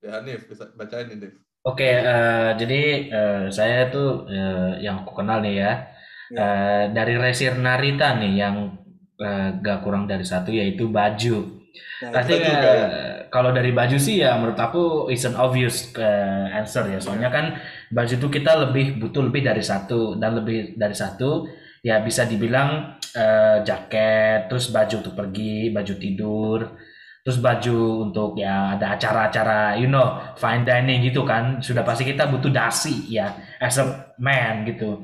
[0.02, 1.30] Ya Hanif, bisa bacain nih.
[1.62, 2.80] Oke, eh, jadi
[3.10, 5.72] eh, saya tuh eh, yang aku kenal nih ya,
[6.28, 6.38] Ya.
[6.38, 8.56] eh, dari Resir Narita nih yang
[9.18, 11.57] eh, gak kurang dari satu yaitu baju.
[11.98, 12.72] Nah, Pasti juga.
[13.26, 16.98] kalau dari baju sih ya menurut aku is an obvious eh, answer ya.
[17.02, 17.58] Soalnya kan
[17.90, 21.46] baju itu kita lebih butuh lebih dari satu dan lebih dari satu
[21.82, 26.58] ya bisa dibilang eh, jaket, terus baju untuk pergi, baju tidur,
[27.26, 31.58] terus baju untuk ya ada acara-acara you know fine dining gitu kan.
[31.58, 35.02] Sudah pasti kita butuh dasi ya as a man gitu.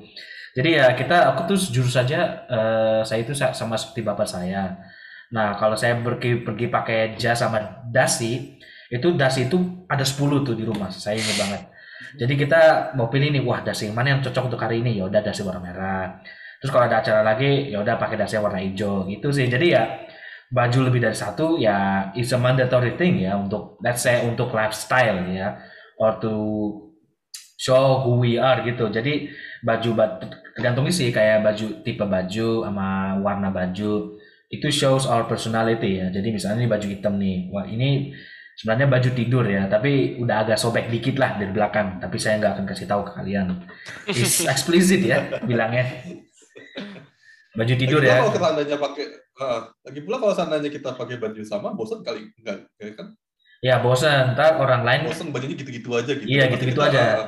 [0.55, 4.79] Jadi ya kita aku tuh jujur saja eh, saya itu sa- sama seperti bapak saya.
[5.35, 8.55] Nah, kalau saya pergi pergi pakai jas sama dasi,
[8.87, 9.59] itu dasi itu
[9.91, 10.87] ada 10 tuh di rumah.
[10.95, 11.63] Saya ingat banget.
[12.15, 12.61] Jadi kita
[12.95, 14.95] mau pilih nih, wah dasi yang mana yang cocok untuk hari ini?
[14.95, 16.23] Ya udah dasi warna merah.
[16.63, 19.51] Terus kalau ada acara lagi, ya udah pakai dasi warna hijau gitu sih.
[19.51, 19.83] Jadi ya
[20.55, 25.27] baju lebih dari satu ya is a mandatory thing ya untuk let's say untuk lifestyle
[25.27, 25.59] ya
[25.99, 26.31] or to
[27.59, 28.87] show who we are gitu.
[28.89, 29.35] Jadi
[29.67, 30.23] baju ba-
[30.55, 34.15] tergantung sih kayak baju tipe baju sama warna baju
[34.59, 36.13] itu shows our personality ya.
[36.15, 38.15] Jadi misalnya ini baju hitam nih, wah ini
[38.55, 41.99] sebenarnya baju tidur ya, tapi udah agak sobek dikit lah dari belakang.
[41.99, 43.47] Tapi saya nggak akan kasih tahu ke kalian.
[44.07, 45.85] Is explicit ya bilangnya.
[47.55, 48.19] Baju tidur lagi ya.
[48.19, 49.05] Kalau seandainya pakai,
[49.39, 53.07] ah, lagi pula kalau seandainya kita pakai baju sama, bosan kali enggak, ya kan?
[53.65, 56.29] Ya bosan, ntar orang lain Bosan bajunya gitu-gitu aja gitu.
[56.29, 57.01] Iya, gitu-gitu aja.
[57.01, 57.19] ah,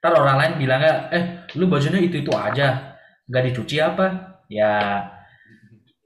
[0.00, 1.24] ntar orang lain bilangnya, eh
[1.54, 2.96] lu bajunya itu itu aja,
[3.28, 4.40] nggak dicuci apa?
[4.48, 4.72] Ya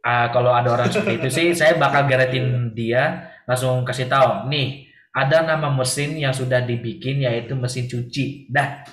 [0.07, 4.87] ah, kalau ada orang seperti itu sih, saya bakal geretin dia, langsung kasih tahu, nih
[5.17, 8.53] ada nama mesin yang sudah dibikin yaitu mesin cuci.
[8.53, 8.85] Dah,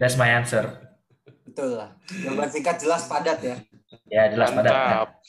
[0.00, 0.88] that's my answer.
[1.44, 1.92] Betul lah.
[2.08, 3.56] Jawaban singkat jelas padat ya.
[4.08, 4.56] Ya jelas.
[4.56, 5.20] Mantap.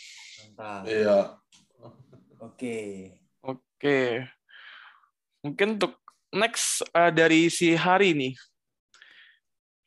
[0.56, 0.82] Mantap.
[0.88, 1.20] Iya.
[2.40, 2.78] Oke.
[3.44, 4.24] Oke.
[5.44, 6.00] Mungkin untuk
[6.32, 8.34] next eh, dari si Hari nih.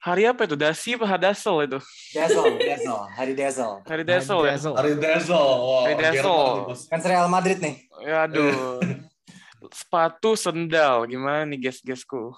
[0.03, 0.59] Hari apa itu?
[0.59, 1.79] Dasi apa Hadasel itu?
[2.11, 3.87] Dazzle, Dazzle, hari Dazzle.
[3.87, 4.59] Hari Dasel ya?
[4.59, 4.75] Dazzle.
[4.75, 5.39] Hari Dazzle.
[5.63, 6.75] Wah, Hari Dazzle.
[6.91, 7.87] Kan Real Madrid nih.
[8.03, 8.83] Ya aduh.
[9.79, 12.35] Sepatu sendal gimana nih guys-guysku?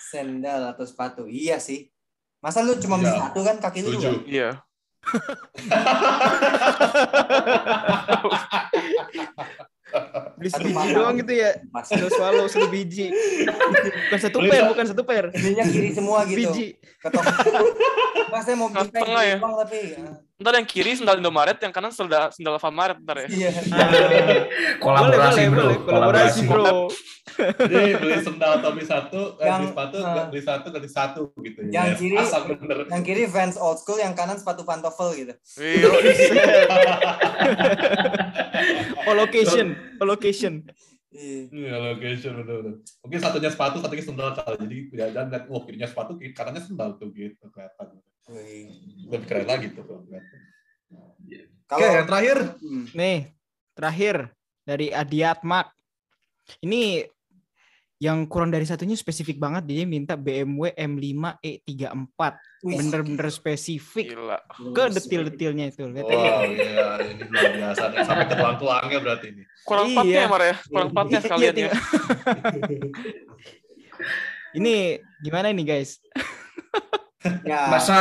[0.00, 1.28] Sendal atau sepatu.
[1.28, 1.92] Iya sih.
[2.40, 3.28] Masa lu cuma beli Iya.
[3.28, 4.10] satu kan kaki lu juga?
[4.24, 4.50] Iya.
[10.34, 11.50] Beli Satu sebiji doang gitu ya.
[11.82, 13.12] Satu swallow, satu biji.
[14.02, 15.24] bukan satu Beli per, bukan satu per.
[15.30, 16.38] Belinya kiri semua gitu.
[16.42, 16.66] Biji.
[18.28, 19.36] Mas saya mau beli Setengah peng ya?
[19.38, 19.78] doang tapi.
[19.92, 19.98] ya.
[20.42, 23.28] Ntar yang kiri sendal Indomaret, yang kanan sendal sendal Alfamaret ntar ya.
[23.28, 23.50] Iya.
[24.82, 25.86] Kolaborasi boleh, bro.
[25.86, 26.90] Kolaborasi bro.
[27.62, 31.20] Jadi beli sendal atau beli satu, eh, Yang, beli sepatu, nggak beli satu, ganti satu
[31.38, 31.58] gitu.
[31.68, 31.94] Yang ya.
[31.94, 32.78] kiri- Asal bener.
[32.88, 35.32] Yang kiri Vans old school, yang kanan sepatu pantofel gitu.
[35.56, 35.88] Iya.
[39.02, 40.66] Oh location, location.
[41.12, 41.52] Iya.
[41.52, 42.74] Iya, location betul-betul.
[43.04, 44.56] Mungkin satunya sepatu, satunya sendal kali.
[44.64, 48.00] Jadi ya dan wah kirinya sepatu, kiri kanannya sendal tuh gitu kelihatan.
[48.32, 48.72] Wih.
[49.12, 50.38] Lebih keren lagi tuh kalau kelihatan.
[50.92, 52.36] Oke, Kalau yang terakhir.
[52.60, 52.84] Hmm.
[52.92, 53.18] Nih,
[53.76, 54.14] terakhir
[54.64, 55.72] dari Adiatmak.
[56.60, 57.06] Ini
[58.02, 62.18] yang kurang dari satunya spesifik banget dia minta BMW M5 E34.
[62.60, 62.74] Wih.
[62.74, 64.42] Bener-bener spesifik Gila.
[64.74, 65.86] ke detil-detilnya itu.
[65.86, 66.02] Lihat.
[66.02, 67.82] Wow, iya, ini luar biasa.
[67.88, 67.98] nih.
[68.02, 69.42] Sampai ke tulang-tulangnya berarti ini.
[69.62, 69.94] Kurang Iya.
[69.94, 70.54] empatnya ya, Mar ya?
[70.64, 71.54] Kurang empatnya Iya, sekalian ya.
[71.54, 71.78] tinggal-
[74.52, 74.74] Ini
[75.22, 76.02] gimana nih guys?
[77.46, 77.70] Ya.
[77.70, 77.98] Masa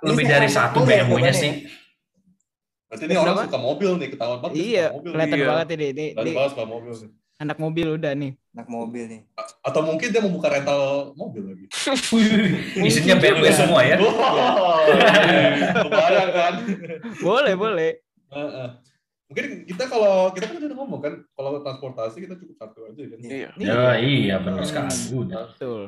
[0.00, 1.32] lebih dari satu BMW-nya boleh.
[1.36, 1.52] sih?
[2.88, 4.54] Berarti ini orang suka mobil nih, ketahuan banget.
[4.56, 5.10] Iya, suka mobil.
[5.12, 5.46] kelihatan Iya.
[5.46, 5.84] banget ini.
[5.84, 7.10] Ini, ini banget suka mobil nih.
[7.44, 8.32] Anak mobil udah nih.
[8.56, 9.20] Anak mobil nih.
[9.60, 11.66] Atau mungkin dia mau buka rental mobil lagi.
[12.88, 14.00] Isinya BMW semua ya.
[14.00, 15.72] Wow, iya.
[15.84, 16.54] kebayang kan?
[17.20, 17.90] Boleh, boleh.
[18.32, 18.68] Heeh.
[19.28, 23.18] Mungkin kita kalau kita kan udah ngomong kan, kalau transportasi kita cukup satu aja kan.
[23.20, 23.48] Iya.
[23.60, 24.96] Ya iya benar sekali.
[25.12, 25.52] Udah.
[25.52, 25.82] betul.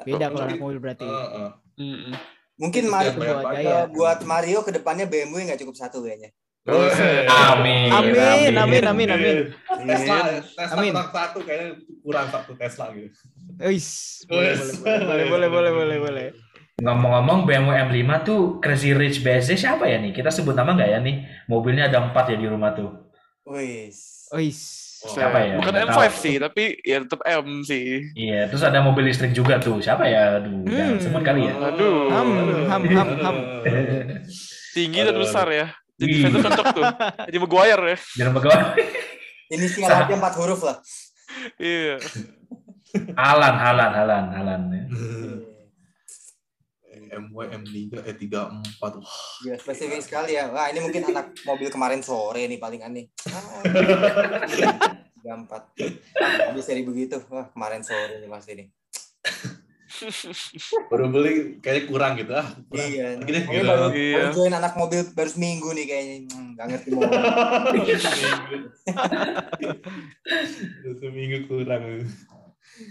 [0.00, 1.04] Beda kalau anak mobil berarti.
[1.04, 1.50] Heeh.
[1.80, 2.14] Mm-mm.
[2.60, 6.28] Mungkin Itu Mario, yang banyak buat Mario ke depannya BMW nggak cukup satu kayaknya.
[6.70, 7.26] Weh.
[7.26, 7.90] Amin.
[7.90, 9.36] Amin, amin, amin, amin.
[9.80, 10.92] Tesla, Tesla Amin.
[10.94, 11.68] satu kayaknya
[12.00, 13.10] kurang satu Tesla gitu.
[13.60, 13.88] Wis,
[14.24, 16.26] boleh, boleh, boleh, boleh, boleh, boleh.
[16.80, 20.10] Ngomong-ngomong BMW M5 tuh Crazy Rich BSD siapa ya nih?
[20.10, 21.16] Kita sebut nama nggak ya nih?
[21.44, 23.12] Mobilnya ada empat ya di rumah tuh.
[23.44, 24.28] Wis.
[24.30, 24.60] Wis.
[25.00, 25.56] Siapa ya?
[25.56, 26.12] Bukan Nggak M5 tahu.
[26.14, 28.04] sih, tapi ya tetap M sih.
[28.12, 29.80] Iya, terus ada mobil listrik juga tuh.
[29.80, 30.36] Siapa ya?
[30.36, 31.00] Aduh, jangan Hmm.
[31.00, 31.54] sebut kali ya.
[31.56, 32.12] Aduh.
[32.12, 32.28] Ham,
[32.68, 33.36] ham, ham, ham.
[34.76, 35.66] Tinggi dan besar ya.
[36.00, 36.16] Jadi Ih.
[36.24, 36.84] defender cocok tuh.
[37.28, 37.96] Jadi Maguire ya.
[38.16, 38.64] Jangan pegawai.
[39.50, 40.76] Inisial Sa- aja empat huruf lah.
[41.60, 42.00] Iya.
[43.14, 44.60] Halan, Halan, Halan, Halan.
[44.70, 44.84] ya.
[47.10, 50.46] MW M3 E 34 wah Ya, spesifik sekali ya.
[50.48, 53.10] Wah, ini mungkin anak mobil kemarin sore nih paling aneh.
[55.14, 55.74] Tiga empat.
[56.46, 57.18] Habis seri begitu.
[57.28, 58.66] Wah, kemarin sore nih pasti nih.
[60.90, 62.88] Baru beli kayaknya kurang gitu ah kurang.
[62.90, 63.06] Iya.
[63.20, 63.38] Gitu.
[63.66, 64.14] baru, Iya.
[64.16, 66.16] baru join anak mobil baru seminggu nih kayaknya.
[66.30, 67.02] Hmm, Nggak ngerti mau.
[71.00, 72.06] Seminggu kurang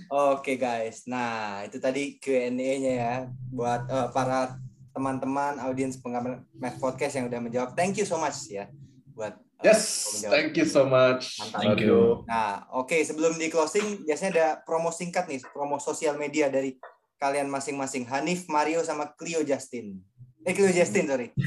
[0.10, 1.08] Oke guys.
[1.10, 3.14] Nah, itu tadi Q&A-nya ya
[3.50, 4.60] buat eh, para
[4.94, 7.70] teman-teman audiens penggemar Math Podcast yang udah menjawab.
[7.74, 8.68] Thank you so much ya
[9.16, 11.60] buat yes thank you so much Mantap.
[11.60, 12.24] Thank you.
[12.28, 16.80] Nah, oke sebelum di closing biasanya ada promo singkat nih, promo sosial media dari
[17.20, 18.08] kalian masing-masing.
[18.08, 20.00] Hanif, Mario sama Clio Justin.
[20.48, 21.28] Eh Clio Justin, sorry.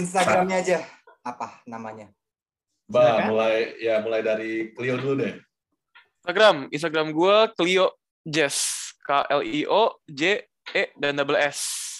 [0.00, 0.78] Instagramnya aja
[1.24, 2.12] apa namanya?
[2.84, 3.28] Bah, Silakan.
[3.32, 5.34] mulai ya mulai dari Clio dulu deh
[6.20, 7.86] Instagram, Instagram gue Clio
[8.28, 8.76] Jess.
[9.00, 10.44] K L I O J
[10.76, 11.90] E dan double S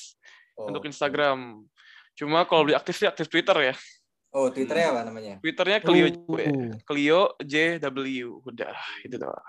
[0.61, 1.65] Oh, untuk Instagram.
[2.21, 3.75] Cuma kalau beli aktif sih aktif Twitter ya.
[4.31, 5.41] Oh, Twitternya apa namanya?
[5.41, 6.71] Twitternya Clio Uh.
[6.85, 8.45] Clio JW.
[8.45, 9.41] Udah, itu doang.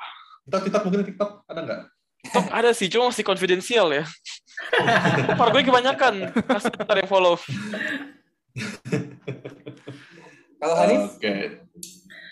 [0.47, 1.79] TikTok TikTok mungkin TikTok ada nggak
[2.25, 4.07] TikTok ada sih, cuma masih konfidensial ya.
[5.37, 6.31] Par gue kebanyakan.
[6.47, 7.35] Kasih ntar yang follow.
[10.61, 11.35] Kalau Hanif, Oke.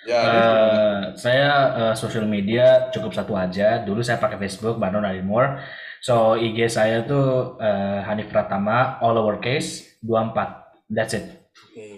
[0.05, 3.81] Ya, ini Eh, saya eh, social media cukup satu aja.
[3.81, 5.61] Dulu saya pakai Facebook, Bandung Narimur.
[6.01, 10.89] So IG saya tuh eh, Hanif Pratama, all lowercase, 24.
[10.89, 11.25] That's it.
[11.53, 11.89] oke.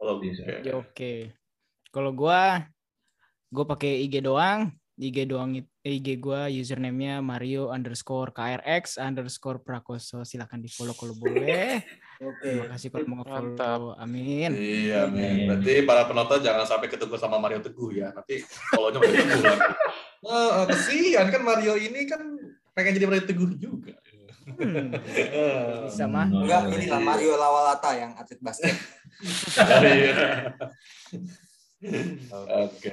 [0.00, 0.42] kalau Bisa.
[0.44, 0.56] oke.
[0.64, 1.14] Ya, oke.
[1.92, 2.66] Kalau gua
[3.52, 4.72] gua pakai IG doang.
[4.94, 5.50] IG doang
[5.82, 10.22] IG gua username-nya Mario underscore KRX underscore Prakoso.
[10.22, 11.82] Silakan di follow kalau boleh.
[12.22, 12.46] Oke.
[12.46, 13.34] Terima kasih kalau mau Mantap.
[13.82, 13.98] follow.
[13.98, 14.54] Amin.
[14.54, 15.50] Iya, Amin.
[15.50, 18.14] Berarti para penonton jangan sampai ketemu sama Mario Teguh ya.
[18.14, 19.70] Nanti follow-nya Mario Teguh lagi.
[20.22, 22.22] Nah, kesian kan Mario ini kan
[22.70, 23.98] pengen jadi Mario Teguh juga.
[24.44, 24.92] Hmm,
[25.88, 26.28] bisa mah.
[26.28, 28.76] Enggak, inilah Mario Lawalata yang atlet basket.
[29.64, 30.52] Iya.
[32.68, 32.92] Oke.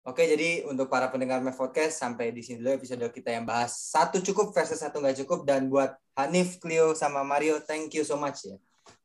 [0.00, 3.76] Oke, jadi untuk para pendengar Mev Podcast, sampai di sini dulu episode kita yang bahas
[3.92, 5.44] satu cukup versus satu nggak cukup.
[5.44, 8.56] Dan buat Hanif, Clio, sama Mario, thank you so much ya.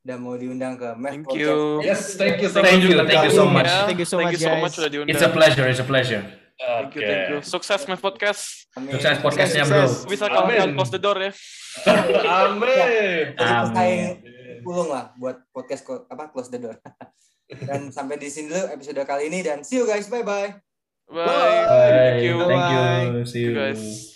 [0.06, 1.42] Udah mau diundang ke Mev Thank Podcast.
[1.42, 1.58] you.
[1.84, 2.88] Yes, thank you so Thank much.
[2.88, 3.68] you, thank you so much.
[3.68, 4.64] Thank you so Thank much, you so guys.
[4.64, 5.12] much udah diundang.
[5.14, 6.24] It's a pleasure, it's a pleasure.
[6.56, 7.10] Thank you, Oke.
[7.12, 7.40] thank you.
[7.44, 8.72] Sukses Mev Podcast.
[8.80, 8.96] Amin.
[8.96, 9.84] Sukses podcastnya bro.
[9.84, 10.08] Sukses.
[10.08, 11.32] Bisa kawan-kawan close the door ya.
[12.24, 13.36] Amin.
[13.36, 14.24] Amin.
[14.66, 16.80] pulung lah buat podcast ko- apa close the door.
[17.70, 20.56] dan sampai di sini dulu episode kali ini dan see you guys bye bye.
[21.06, 21.28] Bye.
[21.28, 21.92] Bye.
[21.92, 22.36] Thank you.
[22.48, 23.04] Thank Bye.
[23.14, 23.26] you.
[23.28, 23.54] See you.
[23.54, 24.15] guys.